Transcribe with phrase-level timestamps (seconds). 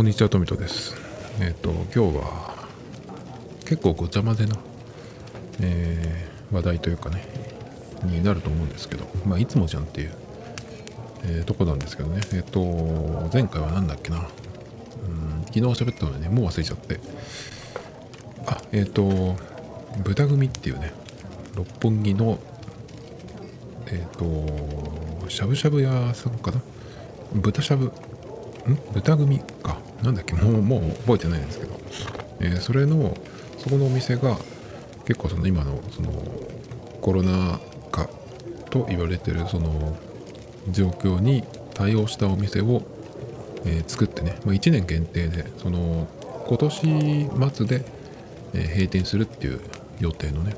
[0.00, 0.94] こんにちは、トミトです。
[1.42, 2.66] えっ、と、今日は
[3.66, 4.56] 結構ごちゃ混ぜな、
[5.60, 7.22] えー話題というかね、
[8.04, 10.12] になると思うんですけど、まあ、いつもじゃんっていう、
[11.24, 12.22] えーとこなんですけどね。
[12.32, 12.62] えっ、と、
[13.30, 14.20] 前回は何だっけな。
[14.20, 14.24] うん、
[15.48, 16.98] 昨日喋ったのでね、もう忘れちゃって。
[18.46, 19.36] あ、えっ、と、
[20.02, 20.94] 豚組っていうね、
[21.54, 22.38] 六本木の、
[23.88, 26.62] えっ、と、しゃぶしゃぶ屋さんかな。
[27.34, 27.92] 豚しゃぶ
[28.92, 29.78] 豚組か。
[30.02, 30.34] なんだっけ？
[30.34, 31.80] もうもう覚えてないんですけど、
[32.40, 33.16] えーそれの
[33.58, 34.38] そこのお店が
[35.06, 36.10] 結構その今のその
[37.02, 37.60] コロナ
[37.92, 38.08] 禍
[38.70, 39.96] と言われてるその
[40.70, 42.82] 状況に対応したお店を、
[43.66, 46.06] えー作ってね、まあ、1年限定でその
[46.46, 47.84] 今年末で、
[48.54, 49.60] え閉店するっていう
[50.00, 50.54] 予定のね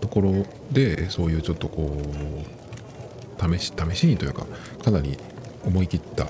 [0.00, 4.46] ところでそういうちょっとこう試し試しにというか
[4.84, 5.18] かなり
[5.66, 6.28] 思い切った、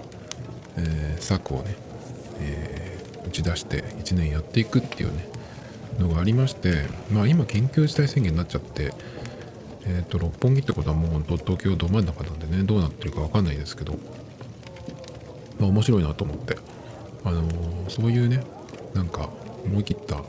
[0.77, 1.77] えー策をね、
[2.41, 2.95] えー
[3.27, 5.27] 打ち出して1年やっていくっていうね
[5.99, 8.93] のがありましてまあ今緊急事態宣言になっちゃって
[9.87, 13.95] えっ、と六本木ってことはもう東京ど真ん中なんでねどうなってるかわかんないですけど
[15.59, 16.59] まあ面白いなと思って
[17.25, 18.43] あのーそういうね
[18.93, 19.31] なんか
[19.65, 20.23] 思い切った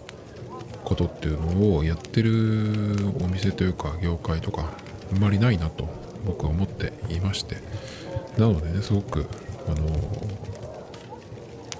[0.85, 4.71] ことっていうのをやってるお店というか業界とか
[5.11, 5.89] あんまりないなと
[6.25, 7.57] 僕は思っていまして。
[8.38, 9.25] なのでねすごく
[9.67, 9.75] あの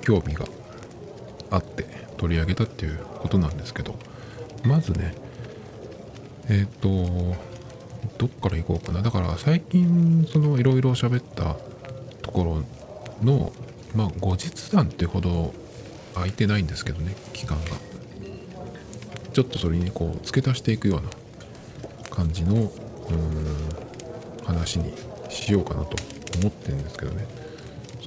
[0.02, 0.46] 興味が
[1.52, 1.86] あって
[2.18, 3.96] 取り上げたっていうことなんですけど
[4.64, 5.14] まずね
[6.48, 6.88] えっ、と
[8.18, 9.02] どっから行こうかな。
[9.02, 11.56] だから最近そのいろいろ喋った
[12.22, 12.64] とこ
[13.22, 13.52] ろの
[13.96, 15.54] まあ後日談ってほど
[16.14, 17.72] 空いてないんですけどね期間が。
[19.34, 21.10] ちょっとそれにこう付け足していくような
[22.10, 22.72] 感じの
[24.46, 24.94] 話に
[25.30, 25.98] しようかなと
[26.40, 27.45] 思ってるんですけどね。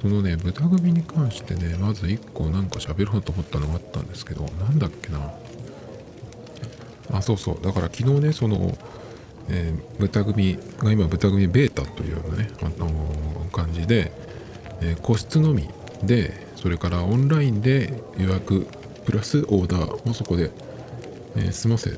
[0.01, 5.33] そのね豚首に関してねまず1個なんか喋ろうと思ったのがあったんですけどなんだっけな。
[7.11, 7.61] あそうそう。
[7.63, 8.77] だから昨日ねその、
[9.49, 14.11] えー豚組が今豚組ベータというようなね、あのー感じで、
[14.81, 15.67] えー個室のみ
[16.03, 18.67] でそれからオンラインで予約
[19.05, 20.51] プラスオーダーをそこで、
[21.35, 21.97] え済ませ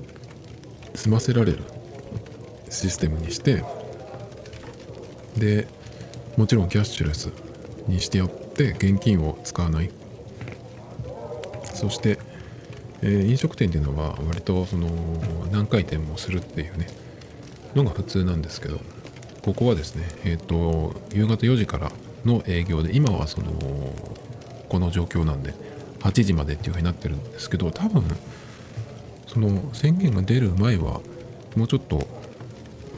[0.95, 1.59] 済ませられる
[2.69, 3.63] システムにして
[5.38, 5.68] で
[6.38, 7.31] もちろんキャッシュレス
[7.88, 9.90] にしてやって現金を使わない。
[11.74, 12.19] そして、
[13.02, 14.88] えー飲食店っていうのは割とその
[15.52, 16.88] 何回転もするっていうね
[17.75, 18.80] のが普通なんですけど
[19.42, 21.92] ここはですねえっ、と夕方4時から
[22.25, 23.52] の営業で今はその
[24.69, 25.56] この状況なんで
[26.02, 28.03] 8時までっていうふうになってるんですけど多分
[29.28, 31.02] その宣言が出る前は
[31.56, 32.08] もうちょっと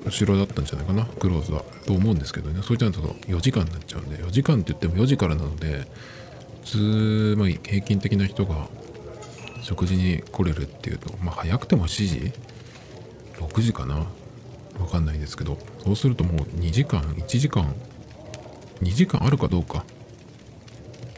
[0.05, 1.63] 後ろだったんじゃないかなクローズは。
[1.85, 2.61] と思うんですけどね。
[2.63, 5.87] それじゃあと4時間になっちゃうんで4時間って言っても4時からなので
[6.63, 8.67] 普通、まあ、平均的な人が
[9.61, 12.31] 食事に来れるっていうとまあ早くても7時
[13.39, 13.95] ？6時かな？
[13.95, 15.57] わかんないですけど。
[15.83, 17.73] そうするともう2時間1時間
[18.81, 19.85] 2時間あるかどうか。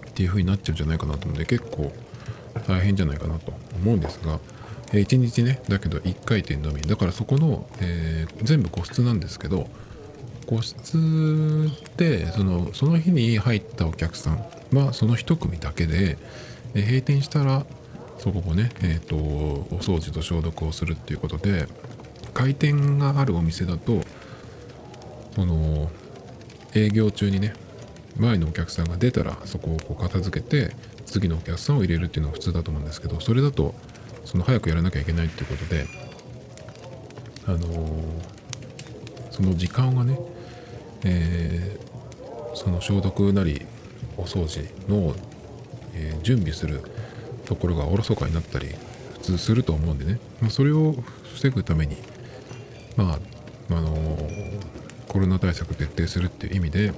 [0.10, 1.92] っていう風になっちゃうんじゃないかなと思うんで結構
[2.68, 4.40] 大変じゃないかなと思うんですが、
[4.96, 6.82] え1日ねだけど1回転のみ。
[6.82, 9.68] だからそこの、えー全部個室なんですけど
[10.46, 14.46] 個室でそのその日に入ったお客さん
[14.76, 16.18] はその1組だけで、
[16.76, 17.66] え閉店したら
[18.18, 21.68] そこをね、えー、とお掃除と消毒をするっていうことで
[22.34, 24.02] 開店があるお店だと
[25.34, 25.90] その
[26.74, 27.54] 営業中にね
[28.18, 30.74] 前のお客さんが出たらそこをこう片付けて
[31.06, 33.76] 次のお客さんを入れるっていうのが普通だと思うんですけどそれだと
[34.26, 35.88] その早くやらなきゃいけないっていうことで
[37.48, 37.60] あの
[39.32, 40.20] その時間がね、
[41.04, 41.86] えー
[42.56, 43.66] その消毒なり
[44.16, 45.14] お掃除の、
[45.94, 46.82] えー準備する
[47.46, 48.70] ところがおろそかになったり
[49.14, 50.96] 普通すると思うんでね、まあ、それを
[51.36, 51.98] 防ぐために
[52.96, 53.20] ま
[53.70, 54.66] ああのー
[55.08, 56.92] コロナ対策徹底するっていう意味で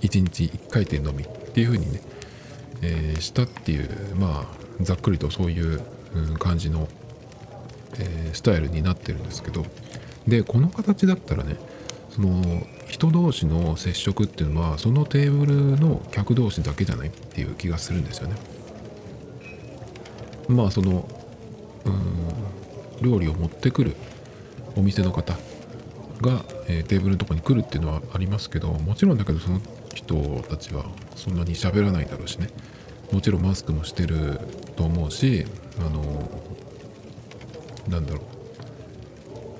[0.00, 2.00] 1日1回転のみっていう風にね、
[2.82, 5.82] えーしたっていうまあざっくりとそういう
[6.38, 6.88] 感じの、
[7.98, 9.64] えースタイルになってるんですけど
[10.26, 11.56] でこの形だったらね
[12.10, 18.36] その人同士の接触っていうのはそのテーブルの客同士だけじゃないっていう気がするんですよね。
[20.48, 21.08] まあその
[21.84, 23.96] うん料理を持ってくる
[24.76, 25.34] お店の方
[26.20, 29.60] が、えーテーブルのとこに来るっていうのはありますけどもちろんだけどその
[29.94, 30.14] 人
[30.48, 30.84] たちは
[31.16, 32.48] そんなに喋らないだろうしね
[33.12, 34.40] もちろんマスクもしてる
[34.76, 35.46] と思うし
[35.80, 36.02] あの
[37.88, 38.34] なんだろう。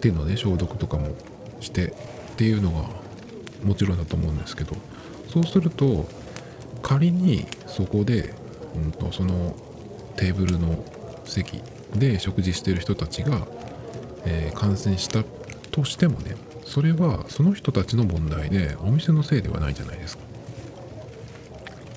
[0.04, 1.16] 手のね消毒とかも
[1.60, 1.92] してっ
[2.36, 2.90] ていうのが
[3.64, 4.76] もちろんだと思うんですけど
[5.32, 6.06] そうすると
[6.82, 8.34] 仮にそこで、
[8.76, 9.56] うんと、その
[10.16, 10.84] テーブルの
[11.24, 11.62] 席
[11.94, 13.46] で食事してる人たちが、
[14.26, 15.24] えー、感染した
[15.70, 20.24] としてもねそれはその人たちの問題でお店のせいではないじゃないですか。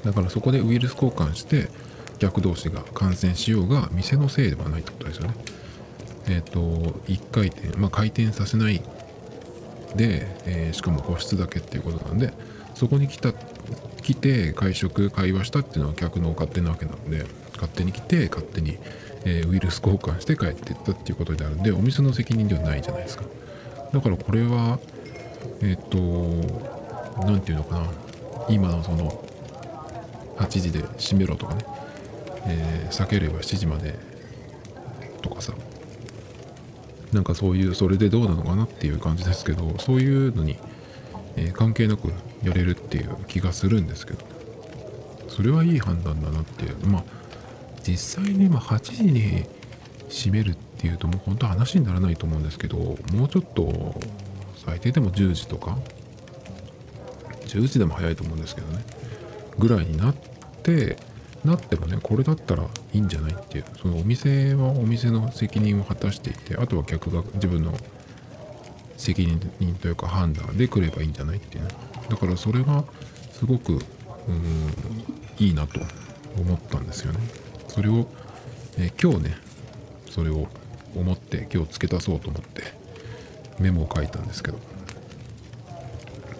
[0.06, 1.68] だからそこでウイルス交換して
[2.20, 5.34] 客同士が感染しようが店のせいではないってことですよね。
[6.28, 6.60] えっ、ー、と
[7.08, 8.82] 1回転まあ回転させない
[9.96, 12.34] で、えー、しかも個室だけっていうことなんで
[12.76, 13.34] そこに来た
[14.02, 18.78] 来て会食会話したっていうのは客の勝手なわけなので勝手に来て勝手に、
[19.26, 23.24] えー、ウイルス交換して帰っていったっていうことであるんでお店の責任ではないじゃないですか。
[23.94, 24.80] だからこれは
[25.62, 25.98] えっ、と
[27.26, 27.88] 何て言うのかな。
[28.50, 29.24] 今のその
[30.38, 31.66] 8時で閉めろとかね、
[32.48, 33.98] えー、避ければ7時まで
[35.22, 35.54] とかさ。
[37.14, 40.58] なんかそういうそれでどうなのかなっていう感じですけどそういうのに、
[41.38, 42.12] えー、関係なく
[42.44, 44.38] やれるっていう気がするんですけど。
[45.30, 46.88] それはいい判断だなっていう。
[46.88, 47.04] まあ
[47.84, 49.46] 実際に今8時に
[50.10, 54.02] 閉めるっていうともう本当話にならないと思うんですけどもうちょっと
[54.66, 55.78] 最低でも10時とか。
[57.46, 58.84] 10時でも早いと思うんですけどね。
[59.58, 60.16] ぐらいになっ
[60.64, 60.98] て
[61.46, 63.66] なってもねこれだったらいいんじゃないっていう。
[63.82, 67.74] そのお店はお店の責任を果たしていてあとは客が自分の
[68.98, 71.64] 責任というか判断で来ればいいんじゃないっていう。
[71.66, 71.70] ね
[72.10, 72.86] だからそれが
[73.34, 73.82] すごくうん
[75.40, 75.80] いいなと
[76.38, 77.20] 思ったんですよね。
[77.68, 78.08] それを、
[78.78, 79.38] え今日ね
[80.10, 80.48] それを
[80.96, 82.64] 思って今日付け足そうと思って
[83.60, 84.60] メモを書いたんですけど。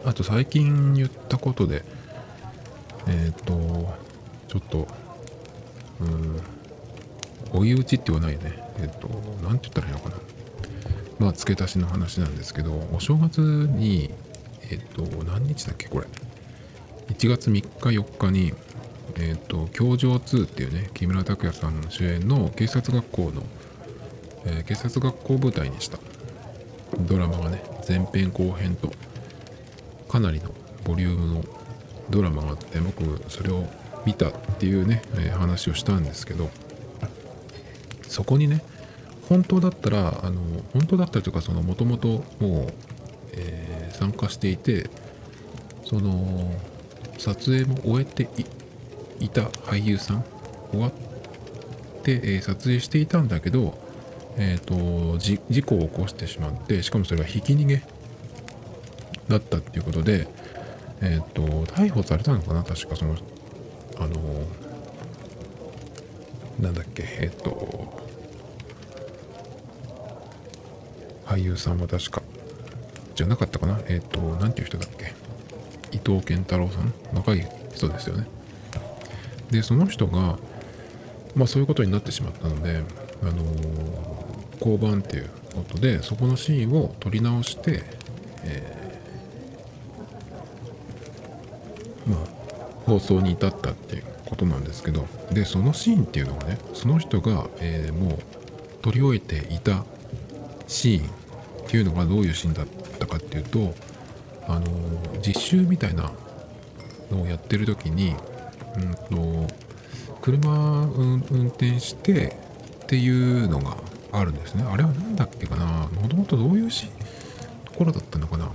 [0.06, 1.84] あと最近言ったことで
[3.08, 3.94] えっ、ー、と
[4.48, 4.88] ちょっと
[6.02, 6.40] うん
[7.52, 8.54] 追い打ちって言わないよね。
[8.80, 9.08] えっ、ー、と
[9.44, 10.16] 何て言ったらいいのかな。
[11.20, 14.12] まあ付け足しの話なんですけどお正月に
[14.70, 16.08] えっ、と何日だっけこれ。
[17.10, 17.68] 1月3日
[18.00, 18.54] 4日に
[19.16, 23.44] えっ、と「教場2」っていうね木村拓哉さん主演の警察学校の、
[24.46, 25.98] え警察学校舞台にした
[27.00, 28.92] ドラマがね前編後編と
[30.10, 30.52] かなりの
[30.84, 31.44] ボリュームの
[32.10, 33.66] ドラマがあって僕それを
[34.08, 36.50] 見たっていうね、え話をしたんですけど
[38.08, 38.64] そこにね
[39.28, 42.74] 本当だったらあの本当だったりとかそのもともともう、
[43.34, 44.90] えー、参加していて
[45.84, 46.52] その
[47.18, 48.30] 撮影も終えて
[49.20, 50.24] いた俳優さん
[50.72, 50.92] 終わっ
[52.04, 53.86] て、えー、撮影していたんだけど
[54.40, 57.82] えーと、事故を起こしてしまってしかもそれがひき逃げ
[59.28, 60.28] だったっていうことで、
[61.02, 61.42] えーと、
[61.74, 63.16] 逮捕されたのかな確かその
[64.00, 64.46] あの
[66.60, 68.06] なんだっけえっ、と
[71.26, 72.22] 俳優さんは確か
[73.16, 73.80] じゃなかったかな？
[73.88, 75.14] えっ、と何ていう人だっけ？
[75.92, 76.94] 伊藤健太郎さん？
[77.14, 78.28] 若い人ですよね。
[79.52, 80.38] でその人が
[81.36, 82.82] まあそういうことになってしまったので
[83.22, 83.34] あの
[84.60, 87.84] 交番っていうことでそこのシーンを撮り直して、
[88.44, 92.20] えー、まあ
[92.88, 98.18] 放送に至ったっていうことなんですけどでそのシーンっていうのはねその人が、えー、もう
[98.82, 99.84] 撮り終えていた
[100.68, 101.10] シーンっ
[101.68, 102.66] ていうのがどういうシーンだっ
[102.98, 103.76] たかっていうと
[104.48, 104.66] あの
[105.22, 106.12] 実習みたいな
[107.12, 108.16] のをやってる時に、
[108.78, 109.54] うんと、
[110.22, 111.18] 車運
[111.48, 112.38] 転して
[112.84, 113.76] っていうのが
[114.14, 114.64] あるんですね。
[114.64, 115.90] あれは何だっけかな？
[116.02, 116.88] もともとどういうし
[117.66, 118.50] ところだったのかな？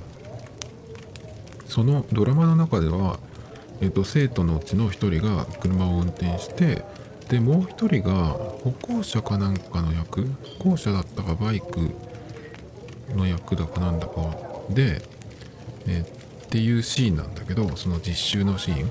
[1.67, 3.19] そのドラマの中では、
[3.83, 6.85] えーと、生徒のうちの1人が車を運転して
[7.29, 10.23] でもう1人が歩行者かなんかの役
[10.61, 11.91] 歩行者だったかバイク
[13.17, 14.37] の役だかなんだか
[14.71, 15.03] で、
[15.89, 18.91] えー、っていうシーンなんだけどその実習のシーン。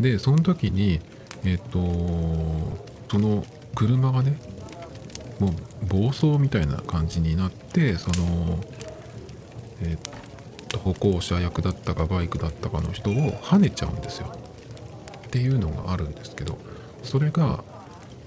[0.00, 1.00] でその時に
[1.44, 2.78] えっ、ー、と
[3.10, 4.38] その車がね
[5.40, 8.60] もう暴走みたいな感じになってその
[9.82, 10.17] えっ
[10.78, 14.32] と歩行者役だったかバイクだったかの人を跳ねちゃうんですよ
[15.26, 16.58] っていうのがあるんですけど
[17.02, 17.62] それが、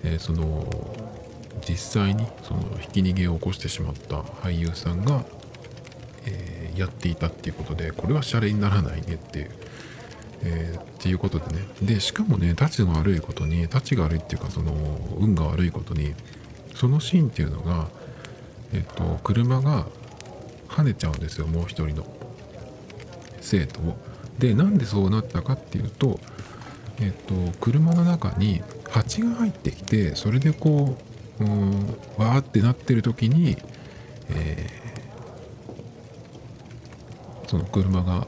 [0.03, 0.65] えー、その
[1.67, 5.23] 実際にそのひき逃げを起こしてしまった俳優さんが、
[6.25, 9.51] えー、やっていたっていうことでこれはシャレにならないねっていう
[10.43, 14.73] えー、っていうことでねでしかもねたちが悪いことにたちが悪いっていうかその
[15.19, 16.15] 運が悪いことに
[16.73, 17.89] そのシーンっていうのが
[18.73, 19.85] えっと車が
[20.67, 22.05] 跳ねちゃうんですよもう一人の
[23.41, 23.97] 生徒を。
[24.39, 26.19] でなんでそうなったかっていうと
[26.99, 30.97] えっと車の中に蜂が入ってきてそれでこ
[31.39, 31.71] ううん
[32.17, 33.57] わーってなってる時に、
[34.29, 38.27] えー、その車が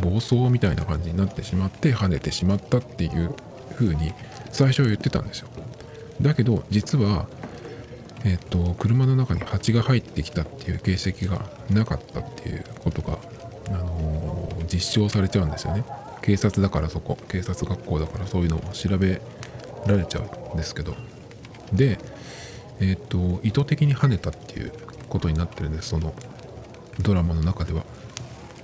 [0.00, 3.34] 暴走みたいな感じになってしまって跳ねてしまったっていう
[3.74, 4.12] 風に
[4.50, 5.48] 最初は言ってたんですよ。
[6.20, 7.26] だけど実は
[8.24, 13.18] えっ、と車の中に蜂が入ってきたっていう形跡がなかったっていうことが、
[13.68, 15.84] あの実証されちゃうんですよね。
[16.22, 19.20] 警察だからそこ警察学校だからそういうのを調べ
[19.86, 20.94] られちゃうんですけど。
[21.72, 21.98] で
[22.80, 24.72] えっ、と意図的に跳ねたっていう
[25.08, 26.14] ことになってるんですその
[27.00, 27.82] ドラマの中では。
[27.82, 27.84] っ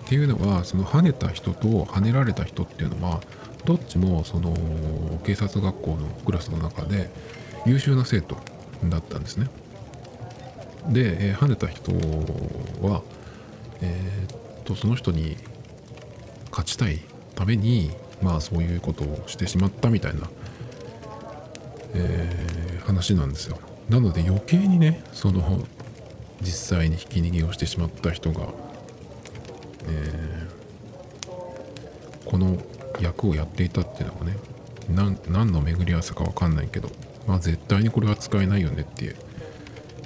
[0.09, 3.21] ていうのはその跳ねた人と跳ねられた人っていうのは
[3.67, 4.57] どっちもその
[5.23, 7.11] 警察学校のクラスの中で
[7.67, 8.38] 優秀な生徒
[8.85, 9.49] だったんですね。
[10.88, 11.93] で、えー跳ねた人
[12.87, 13.02] は
[13.83, 15.37] えーっとその人に
[16.50, 17.00] 勝ちたい
[17.34, 17.90] ために
[18.22, 20.28] まあそういうことをしてしまったみたいな、
[21.94, 22.58] えー
[22.88, 23.58] 話なんですよ。
[23.90, 25.62] なので余計にねその
[26.40, 28.48] 実際にひき逃げをしてしまった人が、
[29.87, 30.48] えー
[32.25, 32.58] この
[33.00, 34.37] 役をやっていたっていうのがね
[34.90, 36.90] なん何の巡り合わせか分かんないけど
[37.26, 39.16] まあ絶対にこれは使えないよねっていう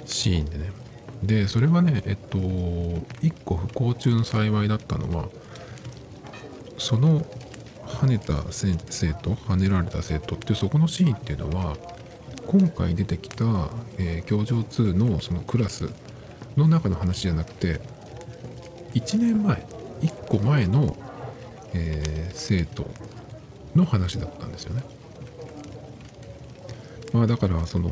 [0.05, 0.82] シーンでね。
[1.23, 2.37] でそれはねえっと
[3.21, 5.29] 一個不幸中の幸いだったのは
[6.77, 7.25] その
[7.85, 11.77] 跳ねた生生徒跳ねられた生徒っていうそこのシーンっていうのは
[12.45, 13.45] 今回出てきた、
[13.97, 15.89] えー教場2のそのクラス
[16.57, 17.79] の中の話じゃなくて
[18.93, 19.65] 1年前
[20.01, 20.97] 1個前の、
[21.73, 22.89] えー生徒
[23.75, 24.83] の話だったんですよね。
[27.13, 27.89] まあだからその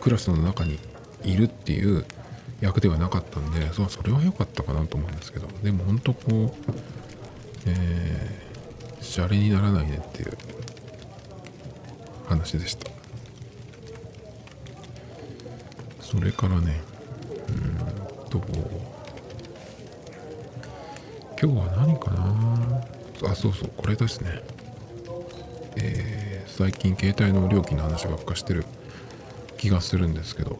[0.00, 0.78] クラスの中に
[1.22, 2.04] いるっていう
[2.60, 6.70] 役ではなかったんでそうそれは良かったかなと思うんですけどでも本当こう
[7.66, 10.36] えー、シャレにならないねっていう
[12.26, 12.90] 話でした。
[16.00, 16.80] それからね
[17.48, 18.38] うんと
[21.42, 23.30] 今日は何かな？
[23.30, 24.42] あそうそうこれですね。
[25.76, 28.64] えー最近携帯の料金の話ばっかしてる
[29.56, 30.58] 気がするんですけど。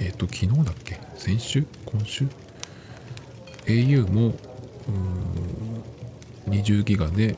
[0.00, 0.98] えっ、と昨日だっけ？
[1.16, 1.66] 先週？
[1.84, 2.26] 今週
[3.66, 4.34] ？au も
[6.48, 7.36] 20ギガで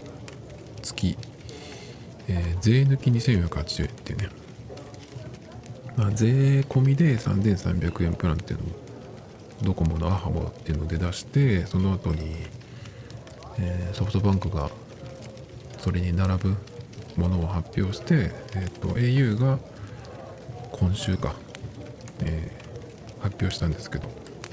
[0.83, 1.17] 月、
[2.29, 4.29] えー税抜き2480円っていうね、
[5.97, 8.69] まあ、税込みで3300円プランっていうのを
[9.63, 12.37] ドコモのアハモっていうので出してその後に、
[13.59, 14.71] えーソフトバンクが
[15.79, 16.57] それに並ぶ
[17.17, 19.59] ものを発表して、えー、と au が
[20.71, 21.35] 今週か、
[22.25, 22.63] えー
[23.23, 24.09] 発表したんですけど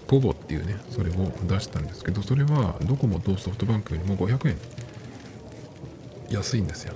[0.07, 1.13] ポボっていうねそれを
[1.47, 4.57] 出したんですけどそれはドコモとソフトバンクよりも500円
[6.29, 6.93] 安いんですよ。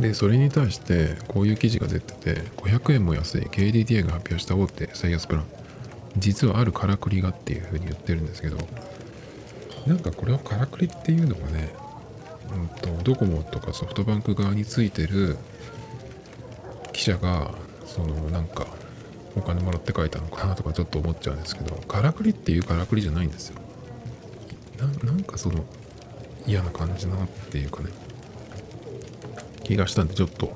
[0.00, 3.42] でそれに対してこういう記事が出てて500円も安い。
[3.42, 5.44] KDDI が発表した大手最安プラン。
[6.16, 8.56] 実はあるからくりがっていうふうに言ってるんですけど
[9.86, 11.72] なんかこれをからくりっていうのがね、
[12.52, 15.38] うん、とドコモとかソフトバンク側についてる
[16.92, 17.54] 記者が
[17.94, 18.66] そのなんか
[19.36, 23.60] お金もらって書いたのかなとかちょっと思っちゃうんですけどからくりっていうからくりじゃないんですよ。
[25.04, 25.64] なんかその
[26.46, 27.90] 嫌な感じなっていうかね。
[29.64, 30.52] 気がしたんでちょっと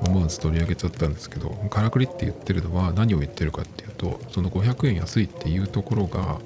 [0.00, 6.40] 思わず取り上げちゃったんですけどからくりって言ってるのは何を言ってるかっていうとその500円安いっていうところが、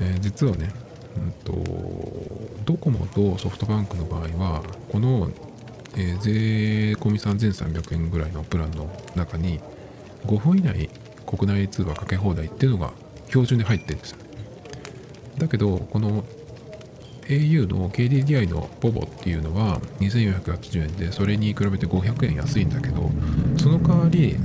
[0.00, 0.70] えー実はね、
[1.16, 1.52] うん、と
[2.64, 5.30] ドコモとソフトバンクの場合はこの、
[5.96, 6.30] えー税
[6.94, 9.60] 込み3300円ぐらいのプランの中に
[10.26, 10.88] 5分以内
[11.26, 12.92] 国内通話かけ放題っていうのが
[13.28, 14.18] 標準で入ってるんですよ。
[14.18, 14.24] ね
[15.38, 16.24] だけどこの
[17.28, 23.10] au の KDDI のポボっていうのは2480円でそれに比べて500円安いんだけど
[23.58, 24.36] その代わり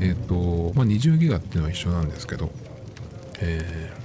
[0.00, 2.50] えっ、とまあ20ギガっていうのは一緒なんですけど
[3.40, 4.04] えー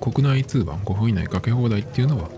[0.00, 2.30] 国内通話5分以内かけ放題っていうのは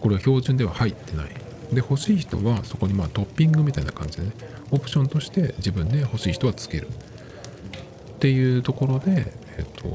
[0.00, 1.39] これは標準では入ってない。
[1.72, 4.32] で欲しい人はそこにまあトッピングみたいな感じでね
[4.70, 6.88] オプションとして自分で欲しい人はつける。
[6.88, 9.88] っていうところで、えっと、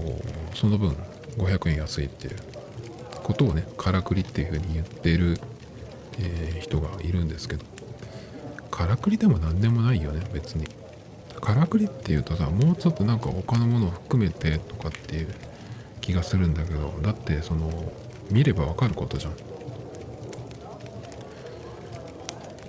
[0.56, 0.96] その分
[1.38, 2.36] 500円安いっていう
[3.22, 5.38] ことをねからくりっていうふうに言っている、
[6.20, 7.76] えー人がいるんですけど。
[8.76, 10.68] からくりでも何でもないよね別に。
[11.40, 15.28] からくりっていうとさもうちょっとなんか他のものを含めてとかっていう
[16.02, 17.92] 気がするんだけどだってその
[18.32, 19.34] 見ればわかることじゃん。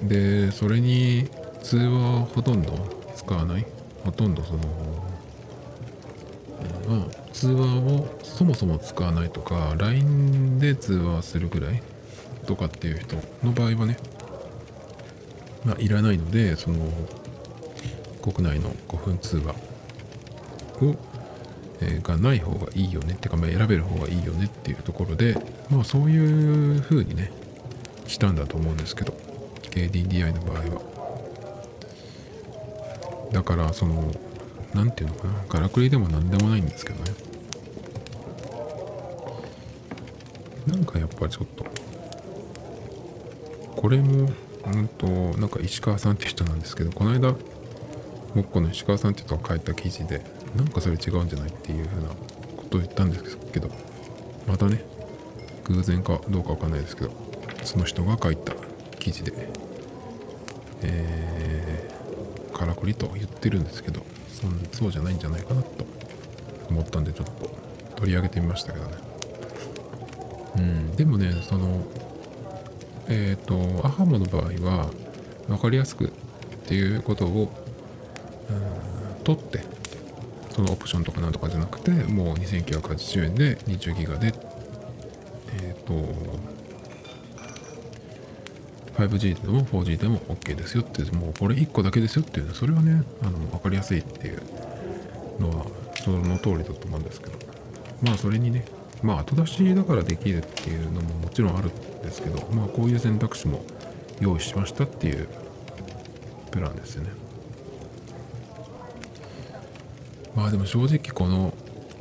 [0.02, 1.28] でそれに
[1.62, 2.72] 通話をほとんど
[3.14, 3.66] 使わない？
[4.04, 4.60] ほとんどその、
[6.60, 11.82] えーまあ通話をそもそも使わないとか LINE で通話するぐらい
[12.46, 13.96] とかっていう人の場合はね
[15.64, 16.78] まあいらないのでその
[18.22, 19.52] 国内の5分通話
[20.80, 20.94] を、
[21.80, 25.36] えーがない方がいいよねってか、まあ、選べる方がいいよねっていうところで
[25.68, 27.32] まあそういう風にね
[28.06, 29.25] したんだと思うんですけど。
[29.76, 30.80] KDDI の場合は。
[33.30, 34.10] だからその
[34.72, 35.34] 何て言うのかな。
[35.44, 37.12] からくりでも何でもないんですけどね。
[40.66, 41.66] なんかやっぱちょっと
[43.76, 44.30] これも
[44.66, 45.06] うんと
[45.38, 47.34] なんか石川さんって人なんですけどこの間
[48.34, 50.22] 僕この石川さんって人が書いた記事で
[50.56, 52.08] なんかそれ違うんじゃないっていうふうな
[52.56, 53.70] ことを言ったんですけど
[54.48, 54.82] またね
[55.64, 57.12] 偶然かどうかわかんないですけど
[57.62, 58.54] その人が書いた
[58.98, 59.48] 記事で
[60.82, 65.68] えー、からくりと言ってるんですけどそそうじゃないんじゃないかなと
[66.68, 67.50] 思ったんでちょっと
[67.96, 68.92] 取り上げてみましたけどね。
[70.56, 71.82] うんでもねその
[73.08, 73.54] えっ、と
[73.84, 74.90] アハモの場合は
[75.46, 76.08] 分かりやすくっ
[76.66, 77.52] ていうことを
[78.50, 78.52] う
[79.20, 79.60] ん取って
[80.50, 84.32] そのオプションとかなんとかじゃなくてもう2980円で20ギガでっ、
[88.96, 94.42] 5G でも 4G でも OK ですよってもうこれ1個だけですよっていうそれはねあの分かりやすいっていう
[95.40, 95.66] のは
[96.02, 97.46] その通りだと思うんですけど。
[98.02, 98.64] まあそれにね
[99.02, 101.72] まあ後出しだからできるっていうのももちろんあるん
[102.02, 103.64] ですけどまあこういう選択肢も
[104.20, 105.28] 用意しましたっていう
[106.50, 107.10] プランですよね。
[110.34, 111.54] まあでも正直この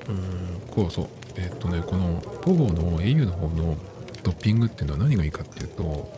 [0.09, 3.77] うんこうそうえっとねこの POVO の au の方の
[4.23, 6.14] トッピングっていうのは何がいいかっていうと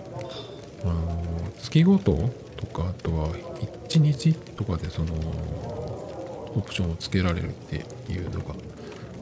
[0.90, 3.30] あの月ごととかあとは
[3.88, 8.56] 1日とかでそのオプションをつけられるっていうのが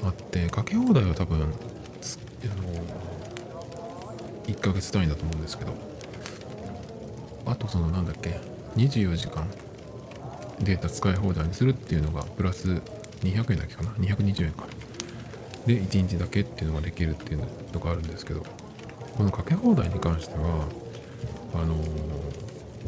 [0.03, 1.47] あってかけ放題は多分あの
[4.47, 5.73] 1ヶ月単位だと思うんですけど
[7.45, 8.39] あとそのなんだっけ
[8.75, 9.47] 24時間
[10.59, 12.81] データ使い放題にするっていうのがプラス
[13.21, 14.65] 200円だけかな？220円か。
[15.65, 17.39] で1日だけっていうのができるっていう
[17.73, 18.45] のがあるんですけど
[19.17, 20.67] このかけ放題に関しては
[21.61, 21.75] あの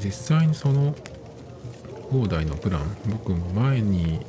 [0.03, 0.95] 実際にその
[2.11, 4.19] 放題のプラン僕も前に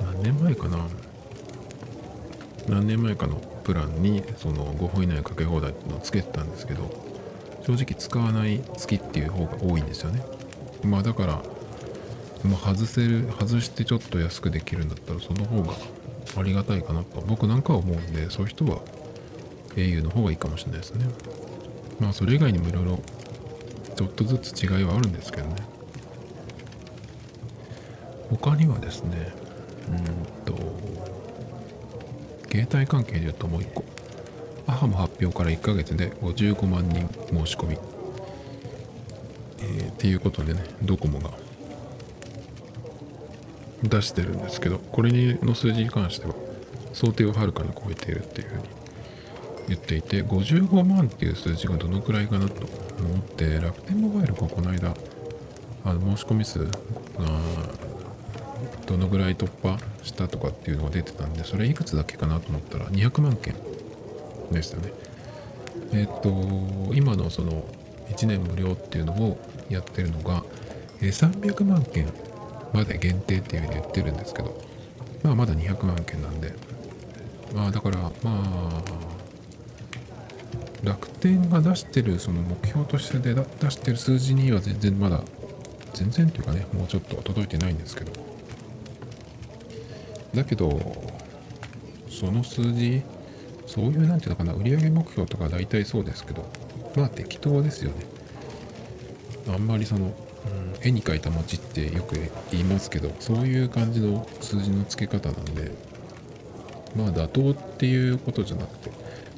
[0.00, 0.78] 何年前かな
[2.68, 6.90] 何年前かのプランにその5分以内かけ放題っていうのをつけてたんですけど
[7.66, 10.24] 正直使わない月っていう方が多いんですよね。
[10.84, 11.42] まあだから
[12.64, 15.72] 外せる外してちょっと安くできるんだったらその方が
[16.38, 18.82] ありがたいかなと僕なんかは思うんでそういう人は
[19.74, 21.06] au の方がいいかもしれないですね。
[21.98, 23.00] まあそれ以外にもいろいろ
[23.96, 25.56] ちょっとずつ違いはあるんですけどね。
[28.30, 29.32] 他にはですね
[29.88, 30.56] うんと
[32.50, 33.84] 携帯関係で言うともう一個。
[34.66, 37.78] アハも発表から1ヶ月で55万人申し込み、
[39.60, 41.30] えーっていうことでねドコモが
[43.84, 45.10] 出してるんですけどこれ
[45.42, 46.34] の数字に関しては
[46.92, 48.62] 想定をはるかに超えているっていうふうに
[49.68, 52.66] 言っていて55万っていう数字がどのくらいかなと
[52.98, 54.94] 思って楽天モバイルがこの間
[55.84, 56.70] あの申し込み数が
[58.86, 63.54] どのぐらい突破したとかっていうのが出てたんでそれいくつだけかなと思ったら200万件
[64.52, 64.92] でしたね。
[65.92, 67.64] えっと今のその
[68.08, 70.44] 1年無料っていうのをやってるのが
[71.00, 72.06] 300万件
[72.72, 74.60] まで限定っていうふうに言ってるんですけど
[75.22, 76.52] まあまだ200万件なんで
[77.54, 78.82] まあだからまあ
[80.84, 85.22] 楽天が出してるその目標としてで出してる数字には全然まだ
[85.94, 88.12] 全然というかねもうちょっと届いてないんですけど。
[90.34, 90.78] だけど
[92.10, 93.02] その数字
[93.66, 96.44] そういうなんていうのかな売上目標とか大体そうですけど
[96.94, 98.06] まあ適当ですよね。
[99.48, 100.12] あんまりその、うん、
[100.82, 102.16] 絵に描いた餅ってよく
[102.50, 105.72] 言いますけどそういう感じの数字の付け方なんで
[106.96, 108.90] まあ妥当っていうことじゃなくて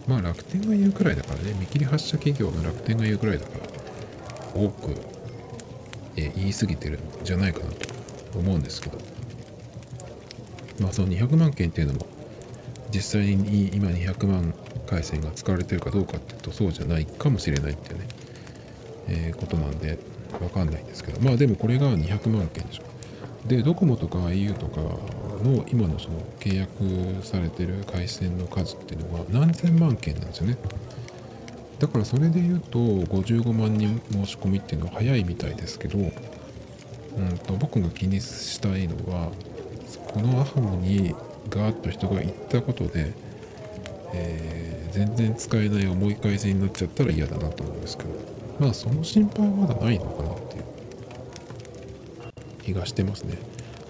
[0.08, 1.54] まあ楽天が言うくらいだからね。
[1.60, 4.94] 見切り発車企業の楽天が言うくらいだから多く
[6.16, 8.98] え言い過ぎてるんじゃないかなと思うんですけど。
[10.80, 12.06] まあその200万件っていうのも
[12.94, 14.54] 実際に今200万
[14.86, 18.06] 回線が使われてるかどうかっていうとそうじゃないかもしれないっていうね、
[19.08, 19.98] えーことなんで
[20.40, 21.20] わかんないんですけど。
[21.20, 22.82] まあでもこれが200万件でしょ。
[23.48, 24.80] でドコモとか au とか
[25.42, 30.58] の今のその契約されてる回線の数っていうのは何千万件なんですよね。
[31.78, 39.30] だからそれで言うと55万人申し込みっていうのは早いみたいですけど、うん、と僕が気にしたいのは
[40.12, 41.14] このアハモに
[41.48, 43.12] ガーッと人が行ったことで、
[44.12, 48.10] えー全然使えない重い回線になっちゃったら嫌だなと思うんですけど
[48.58, 50.64] まあその心配はまだないのかなっていう
[52.62, 53.38] 気がしてますね。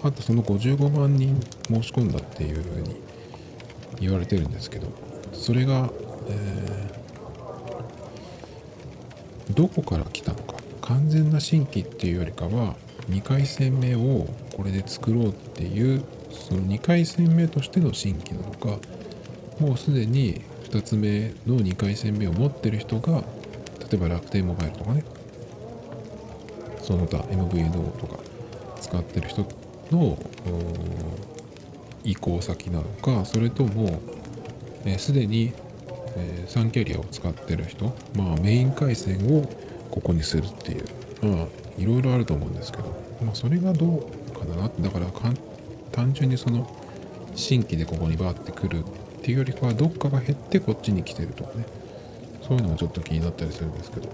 [0.03, 2.97] あとその55万人申し込んだっていうふうに
[4.01, 4.89] 言われてるんですけど
[5.33, 5.91] それが、
[6.29, 12.77] えー、どこから来たのか完全な新規っていうよりかは
[13.11, 18.79] 2回戦目をこれで作ろうっていうその2回戦目としての新規なのか
[19.59, 23.23] もうすでに2つ目の2回戦目を持ってる人が
[23.91, 25.03] 例えば楽天モバイルとかね
[26.83, 28.19] その他 MVNO とか
[28.81, 29.47] 使ってる人
[29.91, 30.19] の
[32.05, 34.01] 移行先なのかそれとも
[34.99, 35.53] すで、えー、に、
[36.17, 39.49] えー、3キャリアを使ってる人まあメイン回線を
[39.91, 40.85] ここにするっていう
[41.23, 41.47] まあ
[41.79, 42.85] いろいろあると思うんですけど、
[43.25, 45.07] まあ、それがどうかなってだから
[45.93, 46.69] 単純にその
[47.35, 51.67] 新規でここにバーってくるっていうよりかはどっかが減ってこっちに来てるとかね。
[52.47, 54.09] そういうのがちょっと気になったりするんですけど。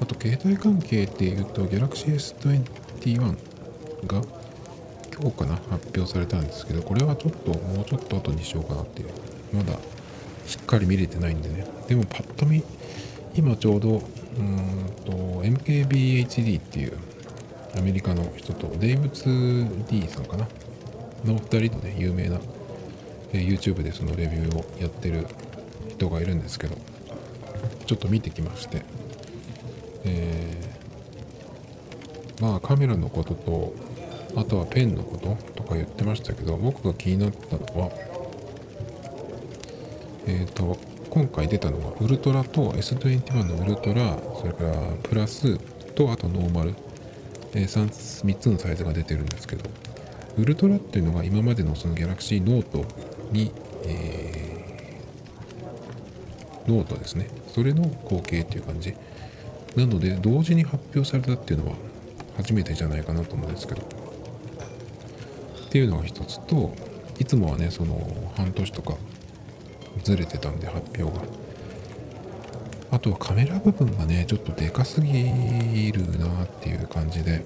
[0.00, 3.36] あと携帯関係っていうと Galaxy S21
[4.06, 4.22] が
[5.18, 9.08] 今日かな発表されたんですけどこれはちょっともうちょっと後にしようかなっていう。
[9.52, 9.78] まだ
[10.46, 11.66] しっかり見れてないんでね。
[11.88, 12.62] でもパッと見
[13.34, 14.02] 今ちょうど
[14.38, 16.98] うんと MKBHD っていう
[17.76, 19.24] アメリカの人とデイブツ
[19.88, 20.46] D さんかな。
[21.24, 22.38] の2人とね有名な、
[23.32, 25.26] え、YouTube でそのレビューをやってる
[25.88, 26.76] 人がいるんですけど
[27.86, 28.82] ちょっと見てきまして。
[30.06, 33.74] えー、まあカメラのことと
[34.36, 37.90] あとはペンのこととか言ってましたけど僕が気になったのは
[40.26, 40.78] えっ、ー、と
[41.10, 45.58] 今回出たのがウルトラと S21 のウルトラそれからプラス
[45.94, 46.74] とあとノーマル、
[47.54, 47.88] え、3,
[48.24, 49.64] 3つのサイズが出てるんですけど
[50.38, 52.84] ウルトラっていうのが今までのその Galaxy Note
[53.32, 53.50] に、
[53.84, 57.28] えー、ノートですね。
[57.48, 58.94] それの後継っていう感じ。
[59.76, 61.76] なので同時に発表されたっていうのは
[62.36, 63.82] 初めてじゃないかなと思うんですけど。
[63.82, 66.74] っていうのが一つと
[67.18, 68.96] いつもはねその半年とか
[70.02, 71.24] ずれてたんで発表が。
[72.92, 77.44] あとはカメラ部分がねちょっとでかすぎるなっていう感じで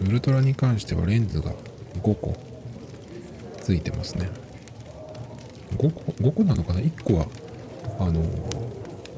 [0.00, 1.52] ウルトラに関してはレンズが
[2.00, 2.34] 5個
[3.60, 4.30] ついてますね。
[5.76, 7.26] 5個 ,5 個なのかな？1個は
[7.98, 8.22] あの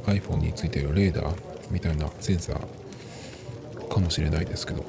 [0.07, 4.85] iPhone についてるレーダーみたいなセンサーかもしれないですけど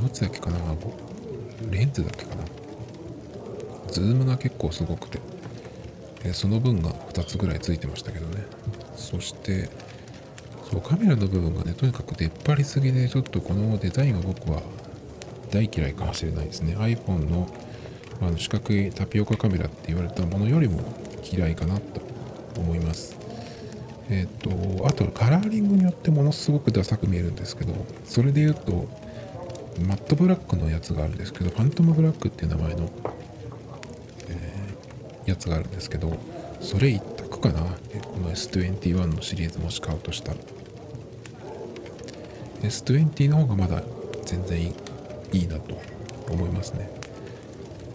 [0.00, 0.58] どっちだっけかな？
[1.70, 2.44] レンズだっけかな？
[3.92, 5.20] ズームが結構すごくて。
[6.34, 8.46] その分が2つぐらいついてましたけどね。
[8.94, 9.68] そして
[10.70, 14.62] そうカメラの部分がねとにかく出っ張りすぎでちょっとこのデザインは僕は
[15.50, 16.76] 大嫌いかもしれないですね。
[16.76, 17.48] iPhone の
[18.20, 20.80] あの四角いタピオカカメラって言われたものよりも
[21.28, 22.00] 嫌いかなと
[22.56, 23.16] 思います。
[24.10, 28.88] えっ、ー、とあとカラーリングによってものすごくダサく見えるんですけどそれで言うと
[29.86, 32.90] マットブラックのやつがあるんですけどファントムブラックっていう名前の、
[34.28, 36.18] えー、やつがあるんですけど
[36.60, 37.62] それ一択かな。
[37.62, 40.38] この S21 のシリーズもし買うとしたら。
[42.62, 43.82] S20 の方がまだ
[44.24, 44.74] 全然い
[45.32, 45.80] いなと
[46.30, 46.88] 思いますね。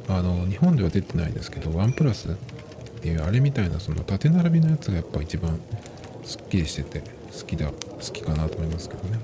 [0.10, 2.34] あの日本では出てないですけどワンプラスっ
[3.02, 5.60] ていうあれみたいなその縦並びのやつがやっぱ一番
[6.28, 7.00] すっきりしてて
[7.32, 9.18] 好きだ好きかなと思いますけどね。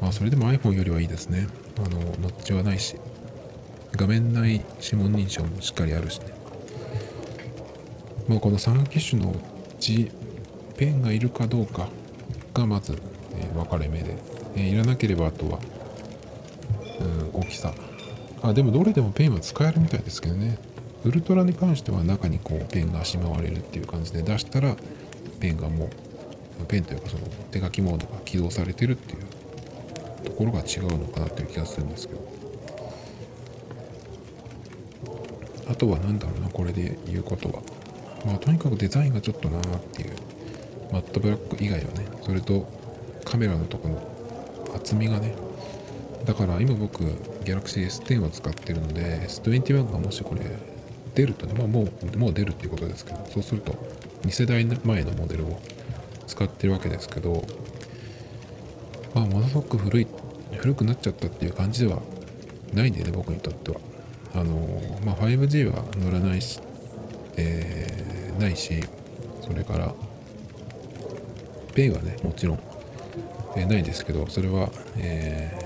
[0.00, 1.46] まあそれでも iPhone よりはいいですね。
[1.76, 2.96] あのノッチはないし
[3.92, 6.32] 画面内指紋認証もしっかりあるしね。
[8.26, 9.34] まあこの3機種のう
[9.78, 10.10] ち
[10.78, 11.88] ペンがいるかどうか
[12.54, 12.96] がまず、
[13.36, 14.16] えー、分かれ目で、
[14.56, 15.58] えー、いらなければあとは、
[17.34, 17.74] うん、大きさ。
[18.40, 20.58] あでもどれでもペンは使えるみたいですけどね。
[21.04, 24.76] ウルトラに関しては中にこうペンがしまわれるっていう感じで出したら
[25.38, 25.86] ペンがも
[26.60, 32.38] うペンというかその手書きモードが起動されてるっていうところが違うのかなという気がするんですけど。
[35.70, 37.62] あとは何だろうなこれで言うことは。
[38.24, 40.12] まあとにかくデザインがちょっとなーっていう。
[40.92, 42.66] マットブラック以外はねそれと
[43.24, 45.34] カメラのとこの厚みがね。
[46.24, 47.04] だから今僕
[47.44, 50.42] Galaxy S10 を使ってるので S21 がもしこれ
[51.14, 53.74] 出るとね、まあ、もうもう出るっていうことですけどそうすると
[54.22, 55.60] 2世代前のモデルを
[56.26, 57.44] 使ってるわけですけど、
[59.14, 60.06] まあ、ものすごく古い
[60.56, 62.00] 古くなっちゃったっていう感じでは
[62.72, 63.80] ないんでね僕にとっては。
[64.34, 64.56] あの
[65.04, 66.60] まあ 5G は乗らないし、
[67.36, 68.84] えー、ないし
[69.40, 69.94] それから
[71.74, 72.60] ペイはねもちろん、
[73.56, 75.58] えー、ないですけどそれは、え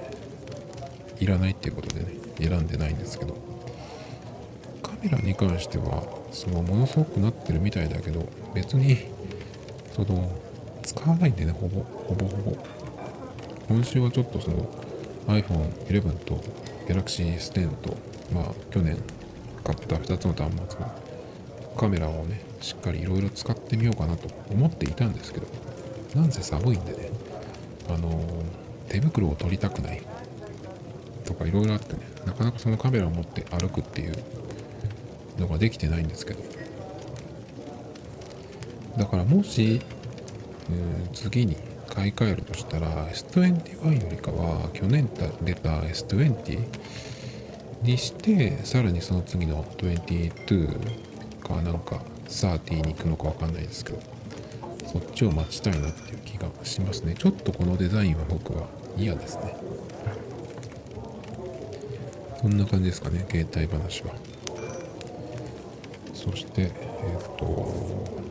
[1.19, 2.07] ー、いらないっていうことでね
[2.39, 3.37] 選んでないんですけど
[4.83, 8.97] カメラに関してはそのものすごくなってるみたいだけど別に
[9.95, 10.31] その
[10.83, 12.57] 使わないんでねほぼほぼほぼ。
[13.69, 14.69] 今週はちょっとその
[15.29, 16.43] iPhone11 と
[16.87, 17.97] Galaxy S10 と、
[18.35, 18.99] まあ、去年
[19.63, 20.93] 買った2つの端末の
[21.77, 25.47] カメラをねしっかりいろいろ使ってみようかなと思っていたんですけど
[26.15, 27.11] なんせ寒いんでね
[27.89, 28.23] あの
[28.89, 30.03] 手袋を取りたくない
[31.25, 34.13] とかいろいろあってねなかなかそのカメラを持って歩くっていう
[35.43, 36.43] のができてないんですけど。
[38.97, 39.81] だからもし、
[40.71, 41.57] うん、次に
[41.89, 45.09] 買い替えるとしたら S21 よりかは去年
[45.43, 46.59] 出た S20
[47.83, 50.31] にしてさらにその次の22
[51.43, 54.01] かなんか30に行くのか分かんないですけど
[54.87, 57.15] そっちを待ちたいなっていう気がしますね。
[57.19, 59.57] ちょっとこのデザインは僕は嫌ですね。
[62.41, 64.15] そんな感じですかね携帯話は。
[66.23, 68.23] そしてえっ、ー、と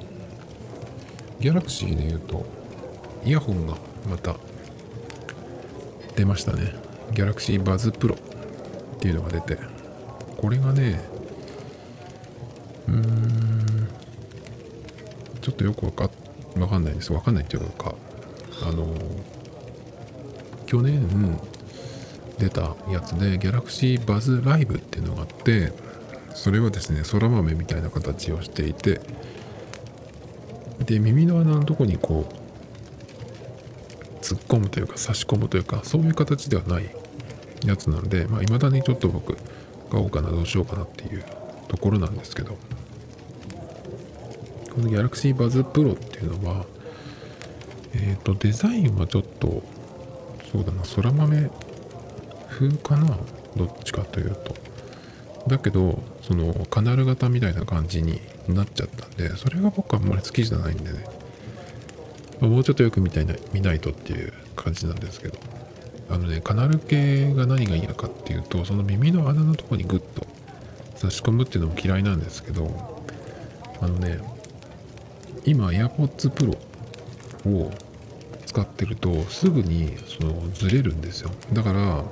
[1.39, 2.45] ギャラクシーで言うと
[3.25, 3.75] イヤホンが
[4.09, 4.35] また
[6.15, 6.73] 出ましたね。
[7.13, 9.57] ギャラクシーバズプロっていうのが出て
[10.37, 11.01] これがね
[12.87, 13.87] うーん
[15.41, 16.09] ちょっとよくわか
[16.57, 17.11] わかんないです。
[17.11, 17.95] わかんないっていうか
[18.63, 18.87] あの
[20.65, 21.01] 去年
[22.37, 25.73] 出たやつで Galaxy Buzz Live っていうのがあって
[26.33, 29.01] それはですね空豆みたいな形をしていて
[30.85, 32.41] で耳の穴のとこにこう
[34.21, 36.89] 突っ込むというか差し込むというかそういう形ではない
[37.65, 39.35] やつなんでまあ未だにちょっと僕
[39.91, 41.23] 買おうかなどうしようかなっていう
[41.67, 42.57] ところなんですけど
[44.73, 46.65] この Galaxy Buzz Pro っていうのは
[47.93, 49.63] えっ、ー、とデザインはちょっと
[50.51, 51.49] そうだな空豆
[52.49, 53.17] 風かな
[53.55, 54.55] どっちかというと。
[55.47, 61.05] だけどそのカナル型みたいな感じになっちゃったんでそれが僕はあんまり好きじゃないんでね、
[62.41, 65.37] もうちょっとよく見たいな見ないとっていう感じなんですけど。
[66.11, 70.27] あのねカナル系が何が嫌かっていうとその耳の穴のとこにグッと
[70.95, 72.99] 差し込むっていうのも嫌いなんですけど
[73.79, 74.19] あのね
[75.45, 76.57] 今 AirPods Pro
[77.49, 77.71] を
[78.45, 81.31] 使ってるとすぐにそのずれるんですよ。
[81.53, 82.03] だから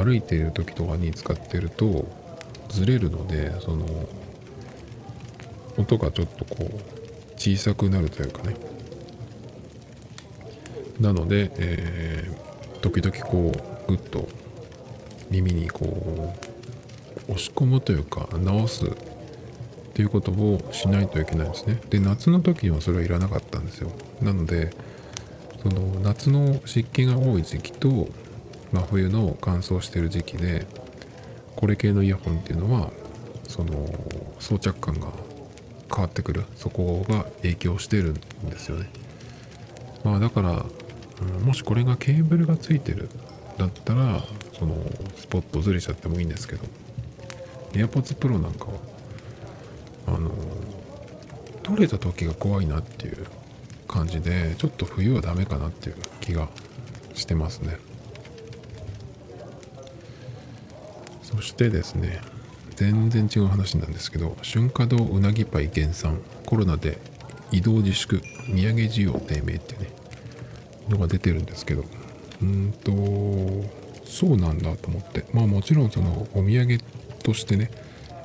[0.00, 2.06] 歩いている時とかに使ってると
[2.68, 3.86] ずれるのでその
[5.76, 8.56] 音がちょっとこう小さくなるというかね。
[11.00, 13.52] なので、えー、時々こ
[13.86, 14.28] うグッと
[15.30, 16.34] 耳にこ
[17.28, 18.90] う押し込むというか直すっ
[19.94, 21.80] ていうことをしないといけないんですね。
[21.90, 23.92] で夏の時にはそれはいらなかったんですよ。
[24.20, 24.70] なので
[25.62, 28.08] その夏の湿気が多い時期と
[28.72, 30.66] 真冬の乾燥してる時期で
[31.58, 32.92] これ系のイヤホンっていうのは
[33.48, 33.88] その
[34.38, 35.08] 装着感が
[35.92, 36.44] 変わってくる。
[36.54, 38.14] そこが影響してるん
[38.48, 38.88] ですよね。
[40.04, 40.64] まあだから、
[41.20, 43.08] うん、もしこれがケーブルがついてる
[43.56, 44.22] だったら
[44.56, 44.76] その
[45.16, 46.64] スポットずれちゃってもいいんですけど。
[47.72, 48.72] AirPods Pro なんかは
[50.06, 50.30] あの
[51.64, 53.26] 取れた時が怖いなっていう
[53.86, 56.48] 感じでちょっと冬はダメかなっていう気が
[57.14, 57.76] してますね。
[61.28, 62.22] そしてですね
[62.76, 66.98] 全然違う話なんですけど春華堂うなぎパイ減産コロナで
[67.52, 69.90] 移動自粛土産需要低迷ってね
[70.88, 71.84] のが出てるんですけど
[72.40, 72.92] うんと
[74.06, 76.78] そうなんだと思ってまあもちろんそのお土産
[77.22, 77.70] としてね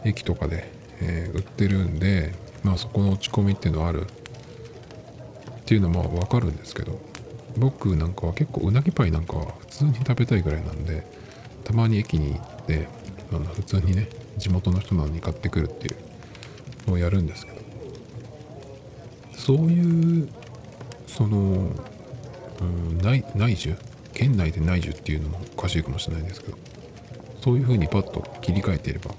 [0.05, 7.01] 駅とかで、えー、売ってるんでまあそこの落ち込みっていうのはあるっていうのはまあ分かるんですけど
[7.57, 11.05] 僕なんかは結構うなぎパイなんかは普通に食べたいぐらいなんで
[11.63, 12.87] たまに駅に行って
[13.31, 15.95] あの普通にね地元の人なのに買ってくるっていう
[16.87, 17.63] のをやるんですけど。
[19.35, 20.29] そういう
[21.05, 21.37] その、
[22.61, 23.77] うん、内内需
[24.13, 26.57] 県内で内需っていうのもおかしいかもしれないですけど。
[27.43, 29.11] そういうふうにパッと切り替えていれば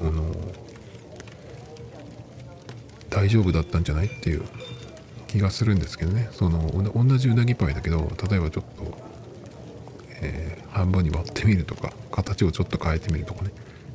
[0.00, 0.32] あの
[3.10, 4.42] 大丈夫だったんじゃないっていう
[5.26, 6.28] 気がするんですけどね。
[6.30, 8.87] その同じうなぎパイだけど例えばちょっと、
[10.78, 13.50] 半分に割ってみるとか形をちょっと変えてみるとかね。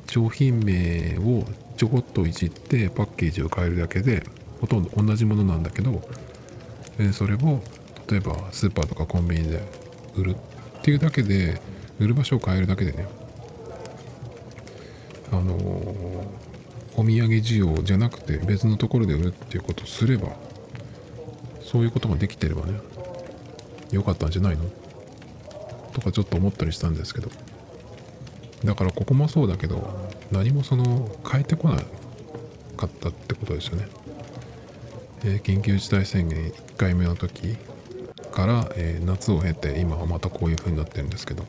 [0.08, 1.44] 商品名を
[1.76, 4.22] ちょこっといじってパッケージを変えるだけで
[4.60, 6.02] ほとんど同じものなんだけど、
[7.12, 7.62] それを
[8.08, 9.62] 例えばスーパーとかコンビニで
[10.14, 10.36] 売るっ
[10.82, 11.60] ていうだけで
[11.98, 13.08] 売る場所を変えるだけでね。
[15.32, 15.54] あの、
[16.96, 20.28] お土産需要じゃなくて別のところで売るっていうことをすれば
[21.60, 22.78] そういうことができてればね
[23.90, 24.64] 良かったんじゃないの？
[25.94, 27.30] とかちょっと思ったりしたんですけど。
[28.64, 31.76] だからここもそうだけど何もその変えてこな
[32.76, 33.86] かったってことですよね、
[35.24, 37.56] えー、緊急事態宣言1回目の時
[38.32, 41.44] から、えー、夏を経て今はまたこういう風になってるんですけど。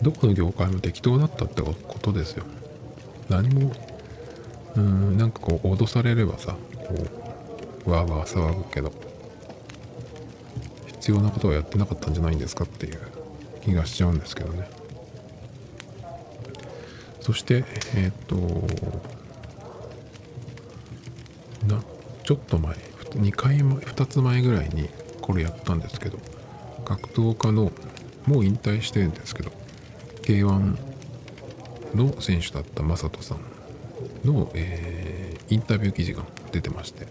[0.00, 2.44] どこの業界も適当だったってことですよ。
[3.28, 3.72] 何も
[4.74, 6.94] うんなんかこう脅されればさこ
[7.86, 9.11] うわーわー騒ぐけど。
[11.02, 13.00] 必要なことはやってなかったんじゃないんですかっていう
[13.60, 14.70] 気がしちゃうんですけどね。
[17.20, 17.64] そして
[17.96, 18.36] えっ、と
[21.66, 21.82] な
[22.22, 24.88] ちょっと前2回前2つ前ぐらいに
[25.20, 26.18] これやったんですけど
[26.84, 27.72] 格闘家の
[28.26, 29.50] もう引退してるんですけど
[30.22, 30.76] K1
[31.96, 33.38] の選手だった正人さん
[34.24, 37.06] の、えーインタビュー記事が出てまして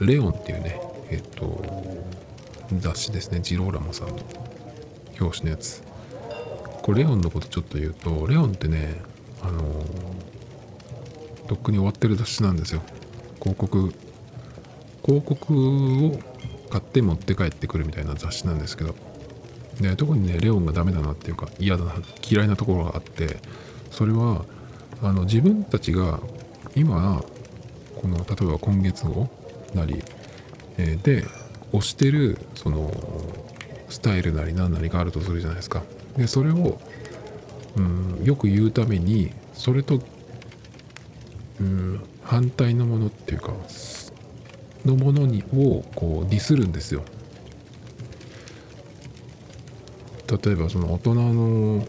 [0.00, 0.78] レオンっていうね
[1.10, 1.64] えっ、と
[2.78, 3.40] 雑誌ですね。
[3.40, 4.14] ジローラモさんの。
[5.20, 5.82] 表紙のやつ。
[6.82, 9.02] これレオンのことちょっと言うとレオンってね
[9.42, 9.84] あの
[11.46, 12.82] とっくに終わってる雑誌なんですよ。
[13.40, 13.92] 広告
[15.04, 16.18] 広告を
[16.70, 18.94] 買って持って帰ってくるみたいな雑誌なんですけど。
[19.80, 21.94] で特にねレオンがダメだなっていうか嫌だな
[22.28, 23.38] 嫌いなところがあって
[23.90, 24.44] それは
[25.02, 26.20] あの自分たちが
[26.76, 27.22] 今
[27.96, 29.28] この例えば今月号
[29.74, 30.02] なり、
[30.78, 31.24] えで
[31.72, 32.92] 推してるその
[33.88, 35.82] スタイルなり何なりがあるとするじゃないですか。
[36.16, 36.80] でそれを、
[37.76, 40.00] うん、よく言うためにそれと、
[41.60, 43.52] うん、反対のものっていうか
[44.84, 47.02] のものにをこうディスるんですよ。
[50.44, 51.86] 例えばその大人の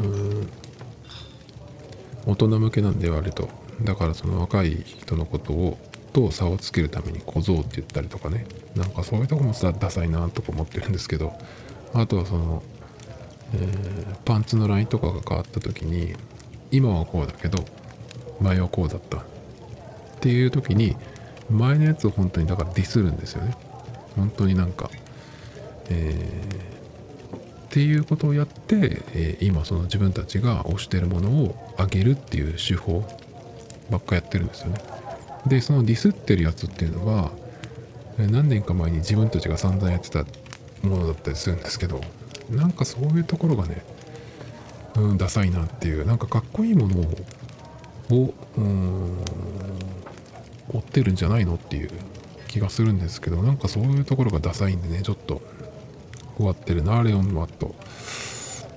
[0.00, 0.48] うん
[2.24, 3.48] 大人向けなんで割と。
[3.82, 5.78] だからその若い人のことを
[6.12, 8.46] と差をつけるために小僧って言ったりとかね。
[8.74, 11.32] なんかそういうとこもさダサいなとか思ってるんですけど。
[11.94, 12.62] あとはその、
[13.54, 16.14] えーパンツのラインとかが変わった時に
[16.70, 17.64] 今はこうだけど
[18.40, 19.18] 前はこうだった。
[19.18, 19.20] っ
[20.20, 20.96] ていう時に
[21.50, 23.56] 前のやつを本当にだからディスるんですよね。
[24.16, 24.90] 本当になんか
[25.90, 33.04] えーっていうことをやって、えー今その自分たちが推してるものを上げるっていう手法
[33.90, 34.78] ばっかやってるんですよね。
[35.46, 37.32] でそのディスってるやつっていうのは
[38.18, 40.24] 何年か前に自分たちが散々やってた
[40.86, 42.00] ものだったりするんですけど
[42.50, 43.82] なんかそういうところがね、
[44.96, 47.00] うん、ダサいなっていうなんかかっこいいもの
[48.16, 49.18] をうん
[50.68, 51.90] 追ってるんじゃないのっていう
[52.48, 55.40] 気がするんですけどなんかそういうところがダサいんでねちょっと
[56.36, 57.74] 終わってるなレオンはと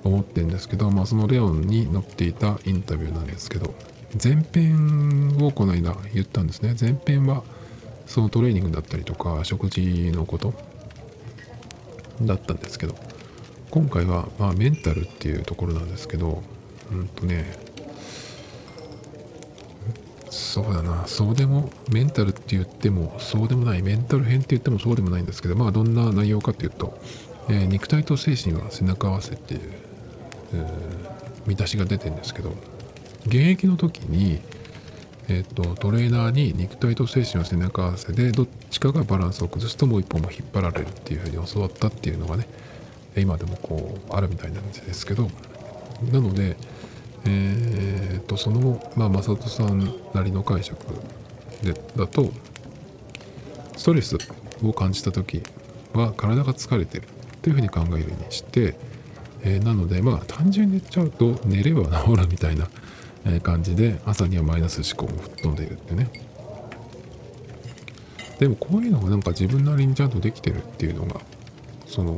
[0.04, 3.74] 思ってるんですけどまあそのレオンに載っていたインタビューなんですけど
[4.22, 6.74] 前編をこの間言ったんですね。
[6.80, 7.42] 前編は
[8.06, 10.54] そのトレーニングだったりとか食事のこと
[12.22, 12.94] だったんですけど
[13.70, 16.42] 今回はまあメンタルっていうところなんですけど
[16.92, 17.52] うんとね
[20.30, 21.06] そうだな。
[21.06, 23.82] そうでもメンタルって言ってもそうでもない。
[23.82, 26.98] メンタル編って言ってもそうでもないんですけどまあどんな内容かっていうと、
[27.48, 29.60] えー肉体と精神は背中合わせっていう、
[30.54, 31.16] えー
[31.46, 32.52] 見出しが出てるんですけど
[33.26, 34.40] 現役の時に、
[35.28, 42.48] えー、とトレーナーに肉体と精神は背中合わせでどっちかがバランスを崩すともう一本も引っ張られるっていうふうに教わったっていうのがね
[43.16, 45.30] 今でもこうあるみたいなんですけど
[46.12, 46.56] なので
[47.28, 50.78] えー、とそのまあ正人さんなりの解釈
[51.62, 52.30] でだと
[53.76, 54.16] ストレス
[54.62, 55.42] を感じた時
[55.92, 57.08] は体が疲れてる
[57.42, 58.76] というふうに考えるようにして、
[59.42, 62.68] えーなのでまあ単純に言っちゃうと寝れば治るみたいな
[63.42, 66.08] 感じで朝にはマイナス思考も吹っ飛んでいるってね。
[68.38, 71.20] でもこういうのがなんか自分なりにちゃんとできてるっていうのが
[71.86, 72.14] その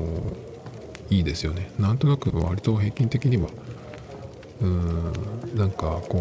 [1.10, 1.70] いいですよね。
[1.78, 3.48] なんとなく割と平均的には
[4.60, 6.18] うーんなんかこ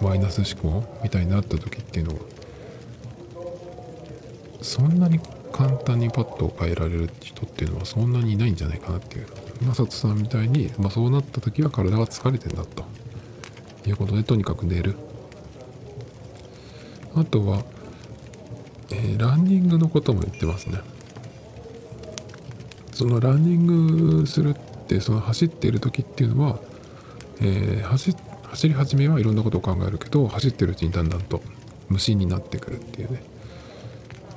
[0.00, 2.20] うマイナス思考みたいになった時っていうのは
[4.60, 5.20] そんなに
[5.52, 9.26] 簡単にパッと変えられる人っていうのはそんなにいないんじゃないかなっていう。
[9.64, 12.84] マサトさんみたいに、まあ、そうなった時は体が疲れてんだと。
[13.90, 14.96] いうことでとにかく寝る。
[17.14, 17.64] あとは、
[18.90, 20.80] えーランニングのことも言ってますね。
[22.92, 26.60] そのランニングするってその走っている時っていうのは、
[27.40, 28.14] えー走
[28.52, 31.42] 走り始めはいろんなことを考えるけど走ってるうちにだんだんと
[31.88, 33.22] 無心になってくるっていうね。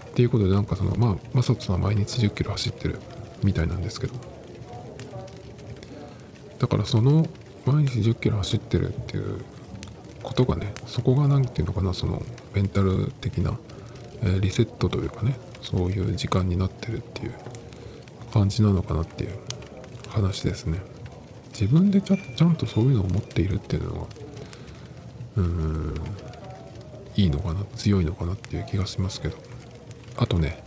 [0.09, 2.99] っていうことでなんかそのまあマサトさんは毎日1 0キロ走ってる
[3.43, 4.13] みたいなんですけど。
[6.59, 7.27] だからその
[7.65, 9.43] 毎日1 0キロ走ってるっていう
[10.23, 12.21] ことがねそこが何て言うのかなその
[12.53, 13.57] メンタル的な、
[14.23, 17.33] えリセットというかねそういう時間になってるっていう
[18.33, 19.37] 感じなのかなっていう
[20.09, 20.79] 話ですね。
[21.49, 24.07] 自分でちゃちゃんとそういうのを持っているっていうのは
[25.37, 25.95] うーん
[27.15, 29.37] いいのかな強いのかなっていう気がしますけど。
[30.17, 30.63] あとね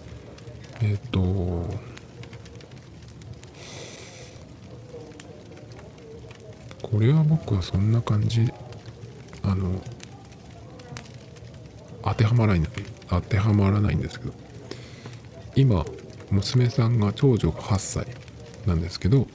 [0.80, 1.66] えっ、と
[6.83, 8.53] これは僕はそんな感じ。
[9.43, 9.81] あの
[12.03, 12.68] 当てはまらない
[13.09, 14.33] 当てはまらないんですけど。
[15.59, 15.85] 今
[16.31, 18.07] 娘さんが長女が8歳
[18.66, 19.26] なんですけど、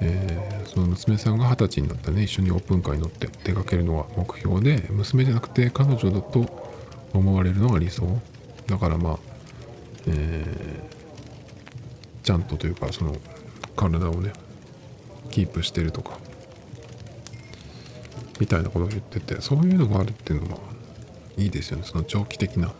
[0.00, 2.24] えー、その娘さんが二十歳になったね。
[2.24, 6.46] 一緒にオープンカーに乗って出かけるのが目標で娘じゃなくて彼女だと
[7.12, 8.20] 思われるのが理想。
[8.66, 9.18] だからまあ、
[10.08, 13.14] えー、ちゃんとというかその
[13.76, 14.32] 体をね
[15.30, 16.18] キープしてるとか。
[18.40, 20.60] みたいなことを言っててそういうのがあるっていうのは
[21.36, 21.84] いいですよね。
[21.84, 22.72] その長期的な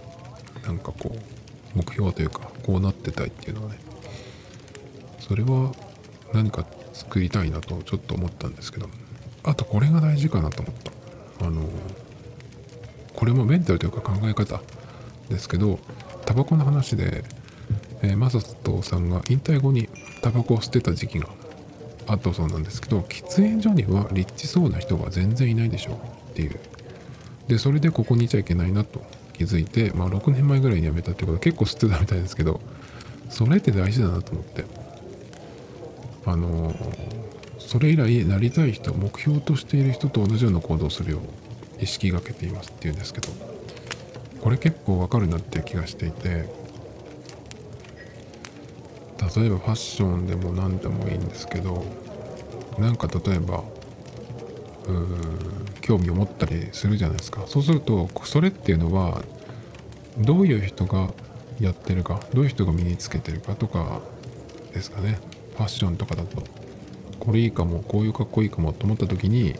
[0.64, 1.18] なんかこう
[1.74, 3.78] 目標というかこうなってたいっていうのはね。
[5.18, 5.72] それは
[6.32, 8.88] 何か作りたいなとちょっと思ったんですけど
[9.44, 10.74] あとこれが大事かなと思っ
[11.38, 11.46] た。
[11.46, 11.68] あの
[13.14, 14.61] これもメンタルというか考え方
[15.28, 15.78] ですけど
[16.24, 17.24] タバコの話で、
[18.03, 19.88] えー、マサトさんが引退後に
[20.22, 21.28] タバコを捨てた時期が
[22.07, 26.59] あったそうなんですけど喫煙所にはリッチそうな人が全然いないでしょうっていう。
[27.48, 32.61] でそれでここにいちゃいけないなと気づいて、まあ、6年前ぐらいに辞めたってことは結構吸ってたみたいですけど
[33.28, 34.82] それって大事だなと思って。
[36.24, 36.72] あの
[37.59, 43.28] それ以来なりたい人目標としている人と同じような行動をするよう意識がけていますっていうんですけど
[44.40, 46.48] これ結構わかるなっていう気がしていて
[49.36, 51.84] 例えばファッションでも何でもいいんですけど
[52.78, 53.62] なんか例えば
[55.80, 57.44] 興味を持ったりするじゃないですか。
[57.46, 59.22] そうするとそれっていうのは
[60.18, 61.10] どういう人が
[61.60, 64.00] やってるかどういう人が身につけてるかとか
[64.72, 65.18] ですかね。
[65.56, 66.42] ファッションとかだと。
[67.20, 69.54] これいいかもこういうかっこいいかもと思った時に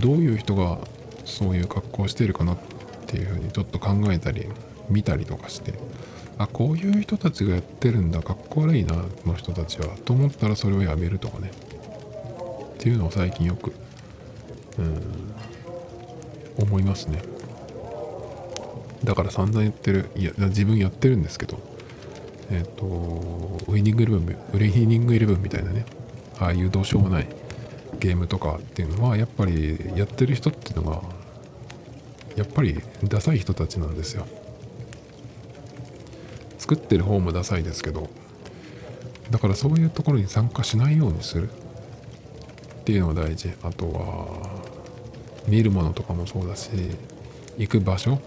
[0.00, 0.78] どういう人が
[1.24, 2.58] そういう格好をしているかなっ
[3.06, 4.48] ていうふうにちょっと考えたり
[4.88, 5.74] 見たりとかして
[6.40, 11.50] あこういう人たちがやってるんだかっこ悪いなこの人たちはと思ったらそれをやめるとかね。
[11.50, 13.74] っていうのを最近よく
[14.78, 15.34] うん
[16.56, 17.22] 思いますね。
[19.04, 21.58] だから散々言ってるいや自分やってるんですけど
[22.50, 25.84] えっ、ー、とウイニングイレブンウイニングイレブンみたいなね
[26.38, 27.28] ああいうどうしようもない
[27.98, 31.02] ゲームとかっていうのはやっぱりやってる人っていうのが
[32.36, 34.26] やっぱりダサい人たちなんですよ。
[36.70, 38.08] 作ってる方もダサいですけど
[39.28, 41.48] だからそういうところに参加しないようにする。
[41.48, 41.52] っ
[42.84, 43.52] ていうのが大事。
[43.62, 44.60] あとは
[45.46, 46.70] 見るものとかもそうだし
[47.58, 48.20] 行く場所。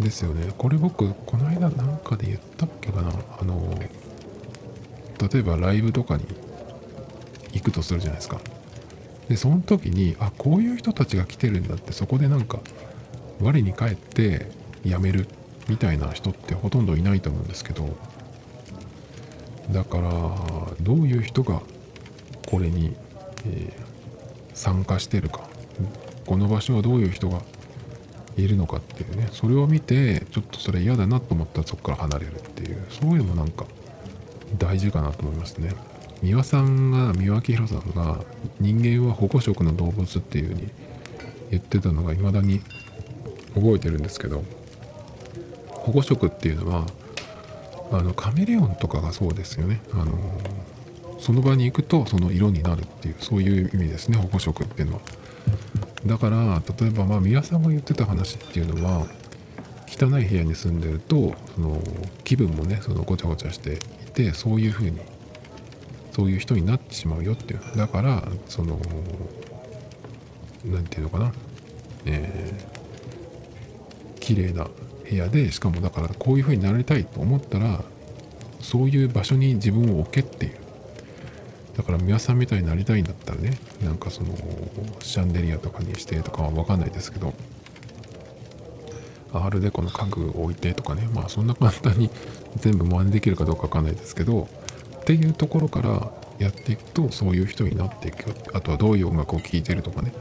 [0.00, 0.52] ですよね。
[0.56, 3.10] これ僕この間なんかで言ったっけかな。
[3.40, 3.78] あの
[5.30, 6.24] 例えばライブとかに
[7.52, 8.40] 行くとするじゃないですか。
[9.28, 12.60] でその時にあこういう人たちが来てるんだってそこでなんか
[13.40, 14.46] 我に返って
[14.84, 15.26] やめる。
[15.68, 17.96] みたいな人ってほとんどいないと思うんですけど
[19.70, 20.10] だから
[20.80, 21.60] どういう人が
[22.46, 22.96] これに、
[23.46, 23.72] えー、
[24.54, 25.48] 参加してるか
[26.26, 27.42] この場所はどういう人が
[28.36, 33.66] いるのかっていうねそれを見てちょっとそれ嫌だなと思ったらそこから離れるっていうそういうのもなんか
[34.56, 35.74] 大事かなと思いますね。
[36.22, 38.24] 三輪さんが三輪明宏さんが
[38.60, 40.70] 人間は保護色の動物っていう風に
[41.50, 42.60] 言ってたのが未だに
[43.54, 44.42] 覚えてるんですけど
[45.78, 46.86] 保護色っていうのは
[47.90, 49.80] あのカメレオンとかがそうですよね。
[49.92, 50.12] あの
[51.18, 55.00] その場に行くとその色になるっていうそういう意味ですね保護色っていうのは。
[56.06, 59.06] だから例えばまあ宮さんが言ってた話っていうのは
[59.88, 61.82] 汚い部屋に住んでるとその
[62.24, 63.76] 気分もねそのごちゃごちゃしてい
[64.12, 65.00] てそういう風に
[66.12, 67.60] そういう人になってしまうよっていう。
[67.76, 68.78] だからその
[70.64, 71.32] 何て言うのかな。
[72.06, 72.77] えー、
[74.28, 74.66] 綺麗な
[75.08, 77.82] 部屋でしかもだからこういう風になりたいと思ったら
[78.60, 80.52] そういう場所に自分を置けっていう。
[81.74, 84.34] だから皆さんみたいになりたいんだったらねなんかその
[85.00, 87.32] シャンデリアとかにしてとかは分かんないですけど
[89.32, 92.10] アールデコの家具を置いてとかねまあそんな簡単に
[92.58, 94.48] 全部真似できるかどうか分かんないですけど
[95.00, 96.10] っていうところから
[96.40, 100.12] やっていくとそういう人になっていくあとはどういう音楽を聴いてるとかね。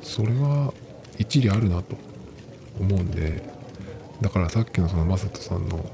[0.00, 0.72] それは
[1.18, 2.05] 一理あるなと。
[2.80, 3.42] 思うんで
[4.20, 5.84] だからさっきのそのマサトさんの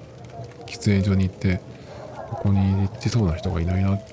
[0.67, 1.61] 喫煙所に行って
[2.31, 4.05] ここに行ってそうな人がいないなこ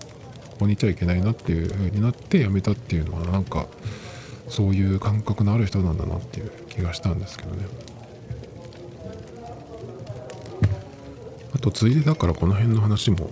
[0.59, 3.67] こにいちゃいけないなっていう風になって辞めたっていうのはなんか
[4.49, 7.65] そういう感覚のある人なんだなっていう気がしたんですけどね。
[11.53, 13.30] あとついでだからこの辺の話も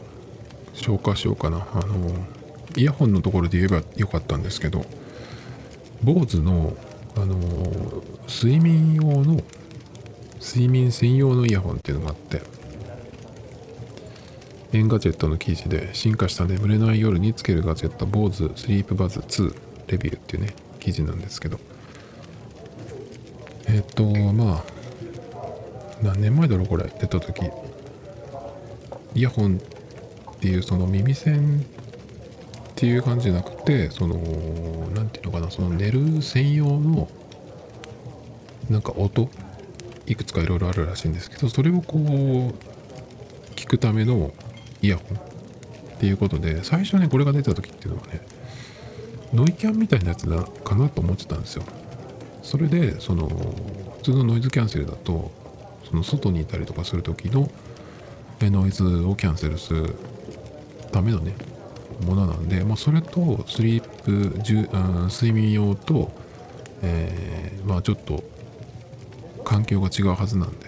[0.74, 1.68] 消化しようかな。
[1.74, 2.12] あの
[2.76, 4.86] イヤホンのところで言えばよかったんですけど
[6.04, 6.78] BOSE の
[7.18, 7.36] あの
[8.28, 9.42] 睡眠用の
[10.40, 12.42] 睡眠専用のイヤホンっていうのがあって
[14.72, 19.56] Engadget の記事で進化した眠れない夜につけるガジェット BOSE Sleepbuds 2
[19.88, 21.60] レビューっていうね記事なんですけど。
[23.70, 24.64] えっ、とまあ
[26.02, 27.44] 何年前だろうこれ出た時。
[29.16, 31.66] イヤホンっていうその耳栓
[32.78, 34.18] っていう感じじゃなくてその
[34.94, 37.10] 何て言うのかなその寝る専用の
[38.70, 39.30] なんか音
[40.06, 44.32] いくつかいろいろあるらしいんですけどそれをこう聞くための
[44.84, 45.22] イヤホンっ
[46.00, 48.22] ていうことで最初ねこれが出た時っていうのはね
[49.34, 51.64] ノイキャンみたいなやつだかなと思ってたんですよ。
[52.44, 55.32] それでその普通のノイズキャンセルだと
[55.90, 57.50] その外にいたりとかする時の
[58.40, 59.96] ノイズをキャンセルする
[60.92, 61.34] ためのね
[62.02, 66.12] ものなんで、まあ、それとスリープじゅ、うん、睡眠用と、
[66.82, 68.24] えー、まあちょっと
[69.44, 70.68] 環境が違うはずなんで。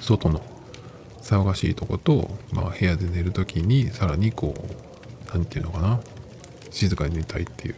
[0.00, 0.40] 外の
[1.22, 6.00] 騒がしいとこと、まあ、部屋で寝る時にさらにこう何て言うのかな。
[6.70, 7.74] 静かに寝たいっていう。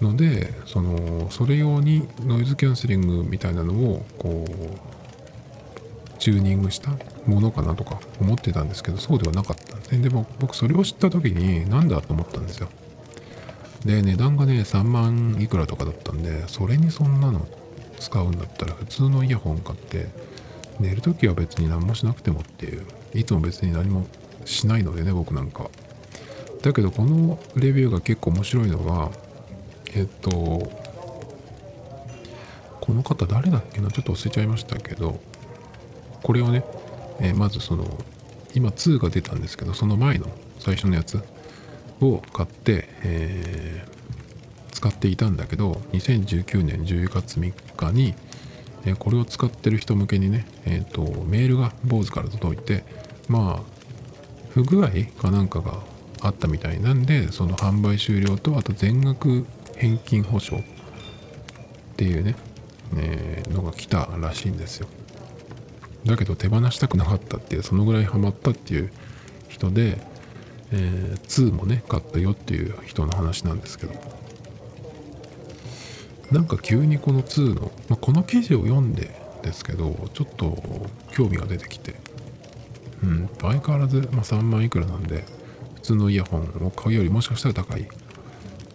[0.00, 6.90] のでそのそれ用にノイズキャンセリングみたいなのをこうチューニングした
[7.26, 9.63] ものかなとか思ってたんですけどそうではなかった。
[9.90, 12.68] ででも僕それを知った時に何だと思ったんですよ。
[13.84, 17.46] で値段がね3万いくらとかだったんでそれにそんなの
[17.98, 20.08] 使うんだったら普通のイヤホン買って
[20.80, 24.06] 寝る時は別に何もしなくてもっていういつも別に何も
[24.44, 25.70] しないのでね僕なんか。
[26.62, 29.10] だけどこのレビューが結構面白いのは
[29.94, 30.30] えっと
[32.80, 33.90] この方誰だっけな？
[33.90, 35.20] ちょっと忘れちゃいましたけど
[36.22, 36.64] これをね、
[37.20, 37.84] え、まずその
[38.54, 40.26] 今2が出たんですけどその前の
[40.58, 41.22] 最初のやつ
[42.00, 48.14] を買って、えー、使っていたんだけど2019年10月3日に、
[48.84, 52.84] えー、これを使ってる人向けにね、えーと、メールが BOSE から届いて
[53.28, 53.74] まあ
[54.50, 54.88] 不具合
[55.20, 55.80] かなんかが
[56.20, 59.46] あったみたいなんでその販売終了とあと全額
[59.76, 60.62] 返金保証っ
[61.96, 62.36] ていうね、
[62.96, 64.88] えー、のが来たらしいんですよ。
[66.06, 68.92] だけど手放したくなかったっていうそのぐらいハマったっていう
[69.48, 69.98] 人で、
[70.72, 73.94] えー、2もね買ったよっていう人の話なんですけど。
[76.32, 81.94] なんか急にこの2の、まあ、この記事を読んでですけどちょっと興味が出てきて。
[83.02, 85.26] うん相変わらず、まあ、3万いくらなんで
[85.74, 87.86] 普通のイヤホンを買うよりもしかしたら高い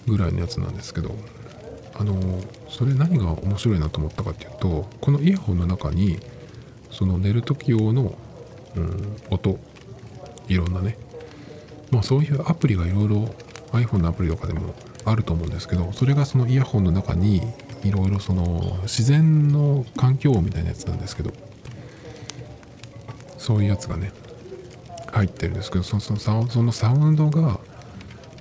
[0.05, 1.15] ぐらいのやつなんですけど。
[1.99, 2.15] あの
[2.69, 6.17] それ何が面白いなと思ったかっていうとこのイヤホンの中に
[6.91, 8.17] その寝る時用の、
[8.75, 9.59] うん、音
[10.47, 10.97] いろんなね。
[11.91, 13.33] まあそういうアプリがいろいろ
[13.71, 14.73] iPhone のアプリとかでも
[15.05, 17.41] あると思うんですけどそれがそのイヤホンの中に
[17.83, 21.31] いろいろその自然の環境音みたいなやつなんですけど
[23.37, 24.11] そういうやつがね
[25.11, 27.59] 入ってるんですけどそのそのサウンドが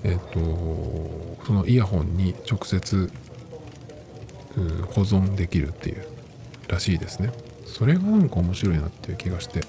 [0.05, 0.38] えっ、と
[1.46, 3.11] そのイヤホンに直接、
[4.57, 6.07] うん、保存できるっていう
[6.68, 7.32] らしいですね
[7.72, 9.60] それがなんか面白いなっていう気がして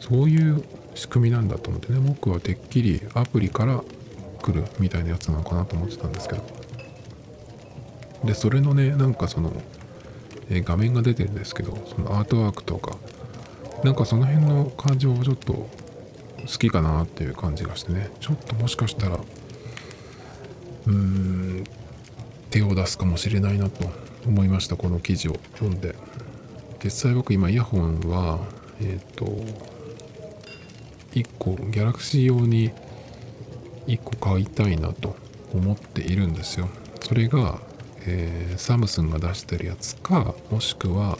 [0.00, 3.82] そういう仕組みなんだと思ってね僕はてっきりアプリから
[4.42, 6.58] 来るみたいなやつなのかなと思ってたんですけど。
[8.24, 9.52] でそれのねなんかその、
[10.50, 12.96] え画面が出てるんですけどそのアートワークとか
[13.84, 15.68] なんかその辺の感じもちょっと好
[16.46, 18.10] きかなっていう感じがしてね。
[18.20, 21.64] ちょっともしかしたらうーん
[22.50, 23.88] 手を出すかもしれないなと
[24.26, 25.94] 思いましたこの記事を読んで。
[26.82, 28.38] 実際僕今イヤホンは
[28.80, 29.26] えっ、ー、と
[31.12, 32.70] 1個ギャラクシー用に
[33.86, 35.16] 1個買いたいなと
[35.52, 36.68] 思っているんですよ。
[37.00, 37.58] それが、
[38.06, 41.18] えー、サムスンが出してるやつかもしくは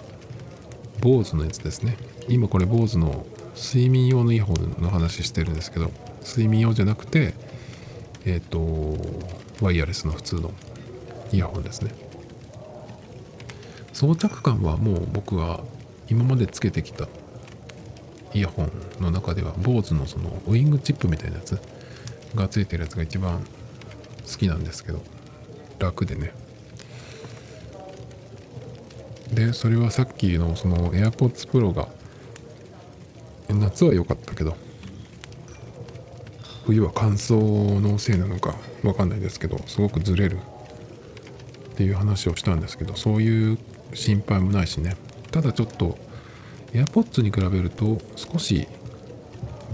[1.00, 1.96] BOSE のやつですね。
[2.28, 5.90] 今これ BOSE の睡眠用のイヤホンの話してるんですけど
[6.24, 7.34] 睡眠用じゃなくて
[8.24, 8.96] えっ、ー、と
[9.64, 10.52] ワイヤレスの普通の
[11.32, 12.07] イヤホンですね。
[13.99, 15.64] 装着感はもう僕は
[16.09, 17.09] 今までつけてきた
[18.32, 18.70] イヤホン
[19.01, 21.59] の中では BOSE のそのウイングチップみたいなやつ
[22.36, 23.40] がついてるやつが一番
[24.24, 25.03] 好きなんですけど
[25.80, 26.32] 楽でね。
[29.34, 31.88] でそれはさっきのその AirPods Pro が
[33.49, 34.57] 夏は良かったけど
[36.66, 40.38] 冬は乾燥のせいなのか分かんないですけどすごくずれる
[41.72, 43.59] っていう話をしたんですけどそういう
[43.95, 44.97] 心配もないしね。
[45.30, 45.99] ただちょっと
[46.72, 48.66] AirPods に比べると少し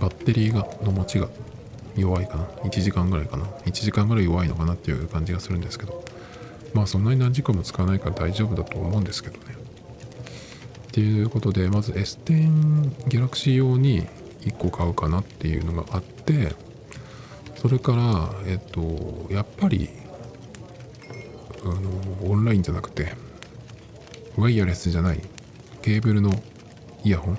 [0.00, 1.28] バッテリーがの持ちが
[1.96, 2.44] 弱いかな。
[2.64, 3.44] 1時間ぐらいかな。
[3.64, 6.04] 1時間ぐらい弱いのかなっていう感じがするんですけど。
[6.74, 9.54] まあそんなに何時間も使わないから大丈夫だと思うんですけどね。
[10.88, 14.06] っていうことでまず S10 Galaxy 用に
[14.42, 16.54] 1個買うかなっていうのがあって
[17.56, 19.88] それからえっとやっぱり
[21.64, 23.14] あのオンラインじゃなくて
[24.36, 25.20] ワイヤレスじゃない
[25.82, 26.30] ケーブルの
[27.04, 27.34] イヤホン？
[27.34, 27.38] っ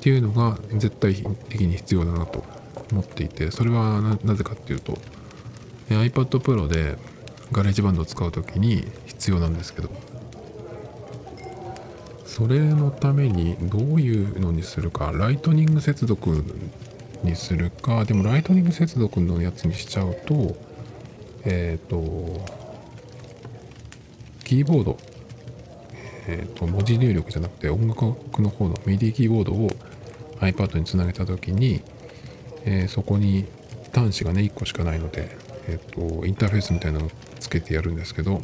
[0.00, 2.44] ていうのが絶対的に必要だなと
[2.90, 4.98] 思っていてそれはなぜかっていうと
[5.88, 6.96] iPad Pro で
[7.52, 9.90] GarageBand を使う時に必要なんですけど
[12.26, 16.42] それのためにどういうのにするか Lightning 接続
[17.22, 20.56] にするかでも Lightning 接続のやつにしちゃうと
[21.44, 22.44] えっ、ー、と
[24.44, 24.98] キーボード
[26.26, 28.04] えーと、文字入力じゃなくて音楽
[28.40, 29.70] の方の MIDI キーボードを
[30.40, 31.82] iPad につなげた時に、
[32.64, 33.46] えー、そこに
[33.92, 35.36] 端子がね1個しかないので、
[35.68, 38.40] えーと、インターフェースみたいなのをつけてやるんですけど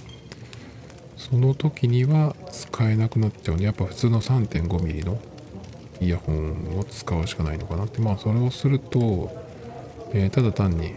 [1.17, 5.19] その時には使えなくなっちゃうのでやっぱ普通の 3.5mm の
[6.01, 8.01] イヤホンを使うしかないのかなって。
[8.01, 9.31] まあそれをすると、
[10.13, 10.95] えー、ただ単に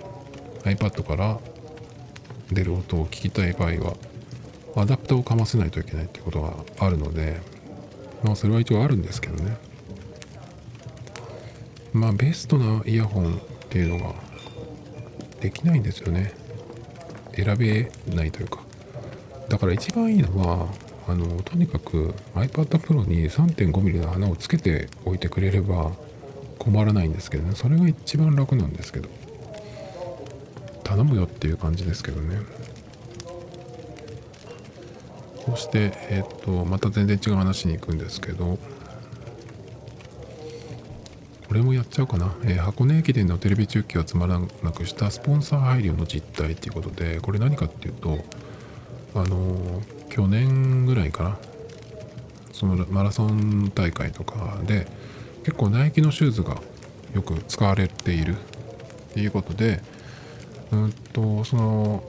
[0.63, 1.39] iPad から
[2.51, 3.95] 出る音を聞きたい場合は
[4.75, 7.41] アダプターをかませないといけないってことがあるので
[8.23, 9.57] まあそれは一応あるんですけどね。
[11.93, 13.37] まあベストなイヤホンっ
[13.69, 14.13] ていうのが
[15.41, 16.33] できないんですよね。
[17.33, 18.59] 選べないというか。
[19.49, 20.67] だから一番いいのは
[21.07, 25.91] あのとにかく iPad Pro に 3.5mm の穴をつけておいてくれれば
[26.59, 27.55] 困らないんですけどね。
[27.55, 29.09] それが一番楽なんですけど。
[30.83, 32.37] 頼むよっていう感じですけどね。
[35.51, 38.57] そして、えっ、と、また全然違う話に行くんですけど、
[41.49, 48.19] これもやっちゃうかな、えー、箱根駅伝のテレビ中継をつまらなくしたスポンサー配慮の実態っていうことで、これ何かっていうと、
[49.13, 51.37] あのー、去年ぐらいかな、
[52.53, 54.87] そのマラソン大会とかで、
[55.43, 56.61] 結構ナイキのシューズが
[57.13, 59.81] よく使われているっていうことで、
[60.71, 62.03] うんと、その、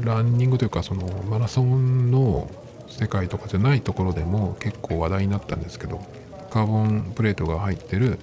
[0.00, 2.50] ランニングというかそのマラソンの
[2.88, 6.04] 世界とかじゃないところでも結構話題になったんですけど
[6.50, 8.20] カーボンプレートが入ってる、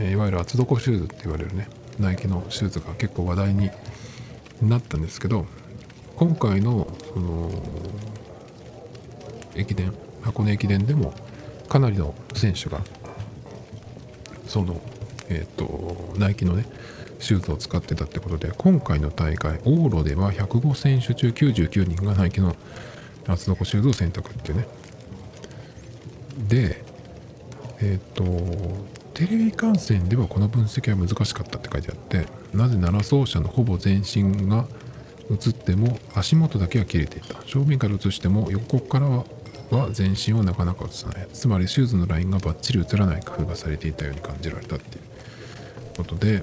[0.00, 1.68] いわゆる厚底シューズって言われるね
[2.00, 3.70] ナイキのシューズが結構話題に
[4.60, 5.46] なったんですけど
[6.16, 7.50] 今回のその
[9.54, 9.92] 駅伝
[10.22, 11.14] 箱根駅伝でも
[11.68, 12.80] かなりの選手が
[14.46, 14.80] その
[15.28, 16.64] えっ、ー、とナイキのね
[17.22, 22.56] シューズを使ってたってことで今回の大会往路では105選手中99人がナイキの
[23.26, 24.66] 厚底シューズを選択ってね。
[26.48, 26.84] で
[27.80, 28.24] えっ、ー、と
[29.14, 34.66] テレビ観戦ではこの分析は難しかったって書いてあってなぜなら走者のほぼ全身が
[35.30, 37.40] 映っても足元だけは切れていた。
[37.46, 41.28] 正面から映しても横からは全身をなかなか映さない。
[41.32, 46.42] つまりシューズのラインがバッチリ映らない工夫がされていたように感じられたっていうことで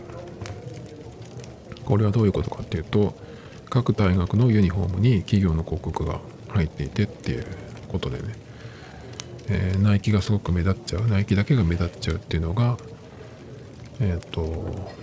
[1.89, 3.15] これはどういうことかっていうと
[3.69, 6.19] 各大学のユニフォームに企業の広告が
[6.49, 7.45] 入っていてっていう
[7.87, 8.35] ことでね、
[9.49, 12.77] えー、ナイキがすごく目立っちゃうナイキだけが目立っちゃうっていうのが
[13.99, 14.93] えっ、ー、と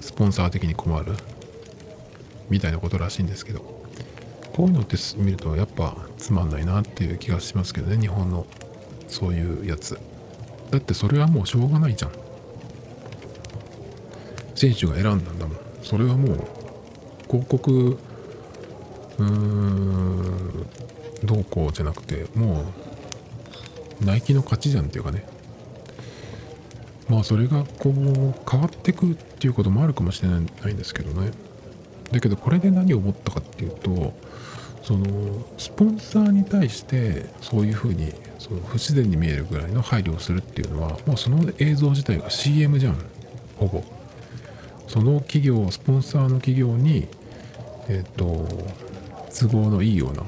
[0.00, 1.12] スポンサー的に困る
[2.48, 3.74] みたいなことらしいんですけど。
[4.54, 8.46] こういうのって見るとやっぱつまんないなっていう気がしますけどね日本の
[9.08, 9.98] そういうやつ。
[10.70, 12.12] だってそれはもうしょうがないじゃん。
[14.54, 15.56] 選手が選んだんだもん。
[15.82, 16.48] それはもう
[17.26, 17.98] 広告
[19.18, 20.66] うーん
[21.24, 22.64] どうこうじゃなくても
[24.00, 25.24] うナイキの勝ちじゃんっていうかね。
[27.08, 27.94] まあそれがこう
[28.50, 31.32] 変わってくっていうこともあるかもしれないんですけどね。
[32.10, 34.14] だけどこれで何を思ったかっていうと
[34.82, 35.06] その
[35.58, 42.96] スポンサーに対してそういうふうにその不自然に見えるぐらいの配慮をするっていうのはもうその映像自体が CM じゃん。
[43.56, 43.82] ほぼ。
[44.86, 47.08] その企業スポンサーの企業に
[47.88, 48.46] えっ、ー、と
[49.30, 50.24] 都合のいいような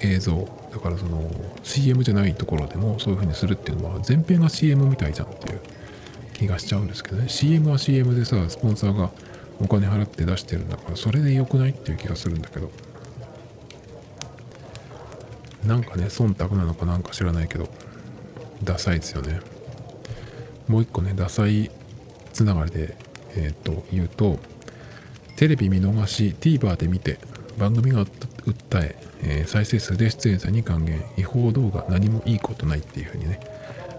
[0.00, 1.30] 映像だからその
[1.62, 5.60] CM じゃないところでもそういう風にするっていうのは全編が CM みたいじゃんっていう
[6.34, 7.28] 気がしちゃうんですけどね。
[7.28, 9.10] CM は CM でさスポンサーが
[9.60, 12.70] お金払って出してるんだからそれで良くないっていう気がするんだけど。
[15.66, 17.68] なんかね忖度なのかなんか知らないけど
[18.64, 19.40] ダサいですよね。
[20.68, 21.70] もう一個ねダサい
[22.32, 22.96] つながりで
[23.36, 24.38] えー、と言うと
[25.36, 27.18] テレビ見逃し TVer で見て
[27.58, 33.40] 番組が訴ええー、再生数で出演者に還元違法動画何もいいことないっていう風にね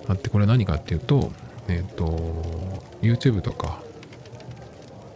[0.07, 1.31] あってこれは何かっていうと
[1.67, 2.05] えっ、ー、と
[3.01, 3.81] YouTube とか、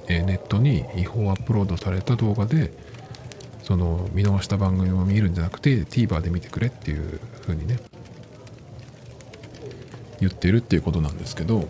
[0.07, 2.71] えー、ネットに違法アップロードされた動画で
[3.63, 7.77] その見逃した番組を見るんじゃなくて TVer で見てくれっていう風にね
[10.21, 11.67] 言ってるっていうことなんですけど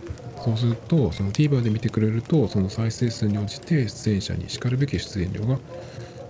[0.48, 5.60] そうするとその TVer で見てくれるとその再生数に応じて出演者にしかるべき出演料が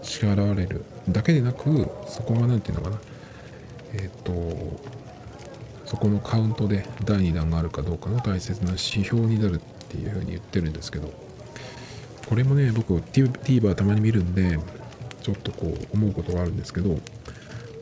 [0.01, 0.83] 支払われる。
[1.07, 3.01] だけでなくそこが何て言うのかな。
[3.93, 4.33] えっ、と
[5.85, 11.13] そこのカウントで第2弾があるかどうかの大切な指標になるっていうふうに言ってるんですけど
[12.27, 14.59] これもね僕 TVer たまに見るんで
[15.21, 16.97] ちょっとこう思うことがあるんですけど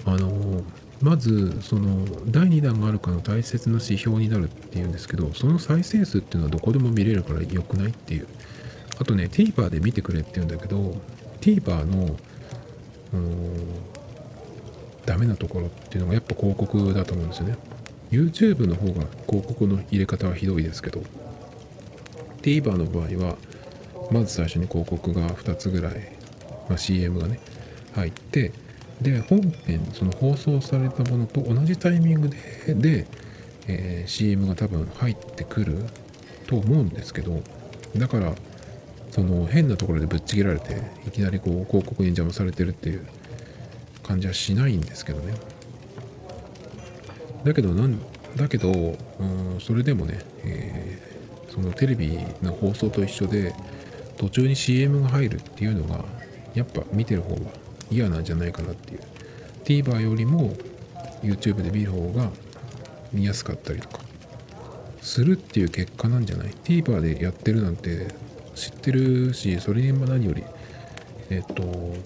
[0.06, 0.62] あの
[1.06, 8.28] まずその第2弾があるかの大切な指標になるっていうんですけどその再生数っていうのはどこでも見れるから良くないっていう。
[8.97, 10.99] あとね TVer で見てくれって言うんだけど
[11.41, 12.18] TVer の
[15.06, 17.58] ダメなところっていうのがやっぱ広告だと思うんですよね。
[18.10, 21.03] YouTube の方が広告の入れ方はひどいですけど
[22.41, 23.36] TVer の場合は
[24.10, 26.18] まず最初に広告が2つぐらい、
[26.68, 27.39] まあ、CM がね
[27.93, 28.53] 入って
[29.02, 33.08] で本編その放送されたものと同じタイミングでで、
[33.68, 35.84] えー、CM が多分入ってくる
[36.48, 37.41] と思うんですけど
[37.98, 38.34] だから
[39.12, 43.06] その変なところでぶっちぎられていきなりこう広告に邪魔されてるっていう
[44.04, 45.34] 感じはしないんですけどね。
[47.43, 48.00] だけどなん
[48.36, 53.54] だけど、うん、それでもね、えー、そのテレビの放送と一緒で
[54.18, 56.04] 途中に CM が入るっていうのが
[56.54, 57.41] やっぱ見てる方が
[57.92, 59.00] 嫌なんじゃないかなっていう。
[59.64, 60.54] TVer よりも
[61.24, 62.30] YouTube で見る方が
[63.12, 64.00] 見やすかったりとか
[65.02, 68.08] するっていう結果なんじゃない ?TVer でやってるなんて
[68.54, 70.44] 知ってるしそれにも何より
[71.30, 71.64] えっと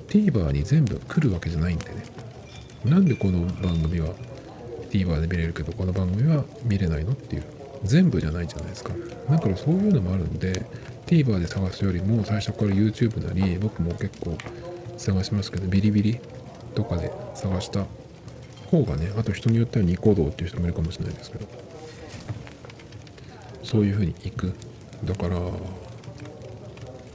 [0.07, 2.03] TVer に全部来るわけじゃないんでね。
[2.85, 4.13] なんでこの番組は
[4.89, 7.43] TVer で見れるけどこの番組は見れないのっていう。
[7.83, 8.93] 全部じゃないじゃないですか。
[9.29, 10.65] だからそういうのもあるんで
[11.05, 14.37] TVer で探すよりも最初から YouTube なり僕も結構
[14.99, 16.19] 探しますけどビリビリ
[16.75, 17.85] とかで探した
[18.69, 21.47] 方がねあと人によってはニコ動っていう人もいるかもしれないですけど
[23.63, 24.53] そういうふうに行く。
[25.05, 25.37] だから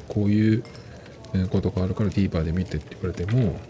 [0.08, 0.64] こういう
[1.50, 3.60] ことがあるから TVer で見てって言われても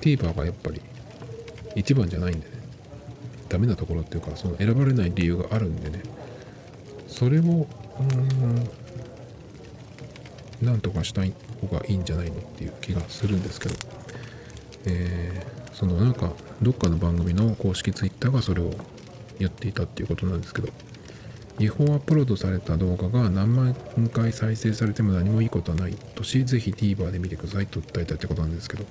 [0.00, 0.80] TVer がやっぱり
[1.74, 2.54] 一番じゃないんでね
[3.50, 6.02] ダメなところっていうかその選ばれない理由があるんでね
[7.06, 7.66] それをうん
[10.62, 13.74] なんとかしたい方がいいんじゃないのっていう気がするんですけど、
[14.86, 16.32] えー、そのなんか
[16.62, 18.72] どっかの番組の公式 Twitter がそれを
[19.38, 20.68] やっていたっていうことなんですけど。
[21.58, 23.74] 違法アップロードされた動画が何万
[24.12, 25.94] 回再生されても何もいいことはない。
[26.14, 28.84] としぜひ TVer で見てくださいと訴えたってことなんですけど。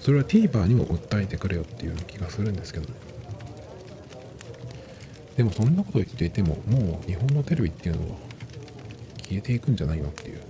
[0.00, 2.86] それは TVer にも訴えてくれよっていう気がするんですけど。
[5.36, 8.16] でもそんなこと言っていてももう日本のテレビっていうのは
[9.22, 10.40] 消えていくんじゃないのっていう。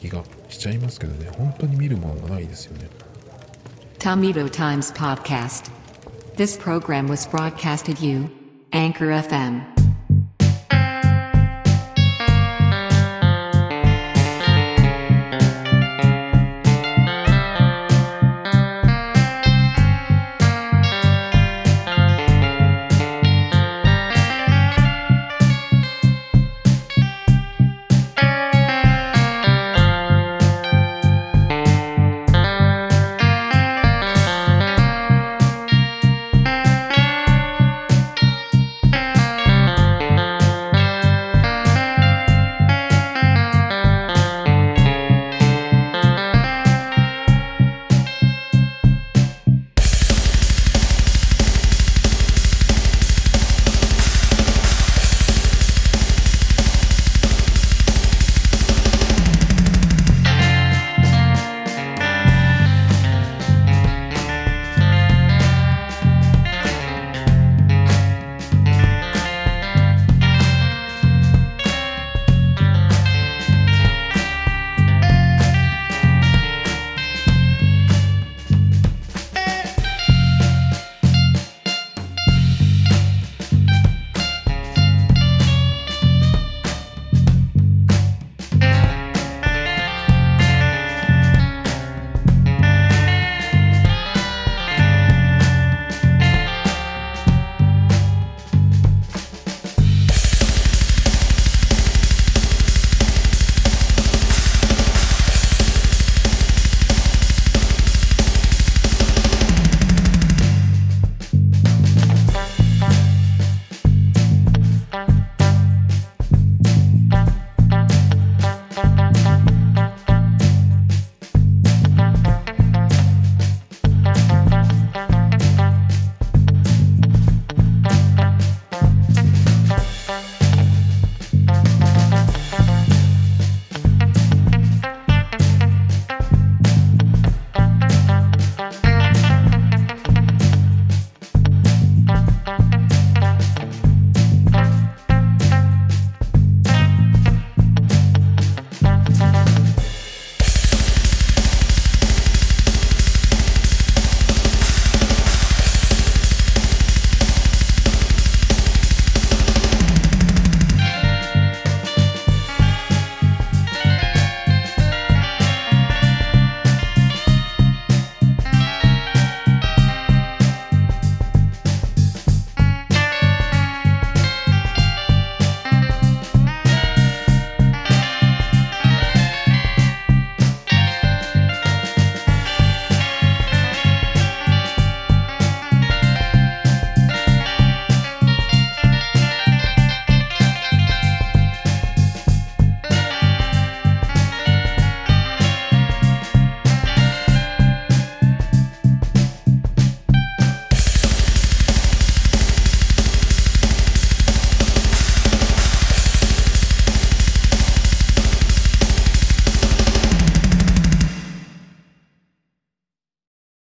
[0.00, 2.88] 気がしちゃいますけどね本当に見るものがないですよね
[3.98, 5.70] Tomato Times Podcast
[6.36, 8.30] This program was broadcasted you
[8.72, 9.79] Anchor FM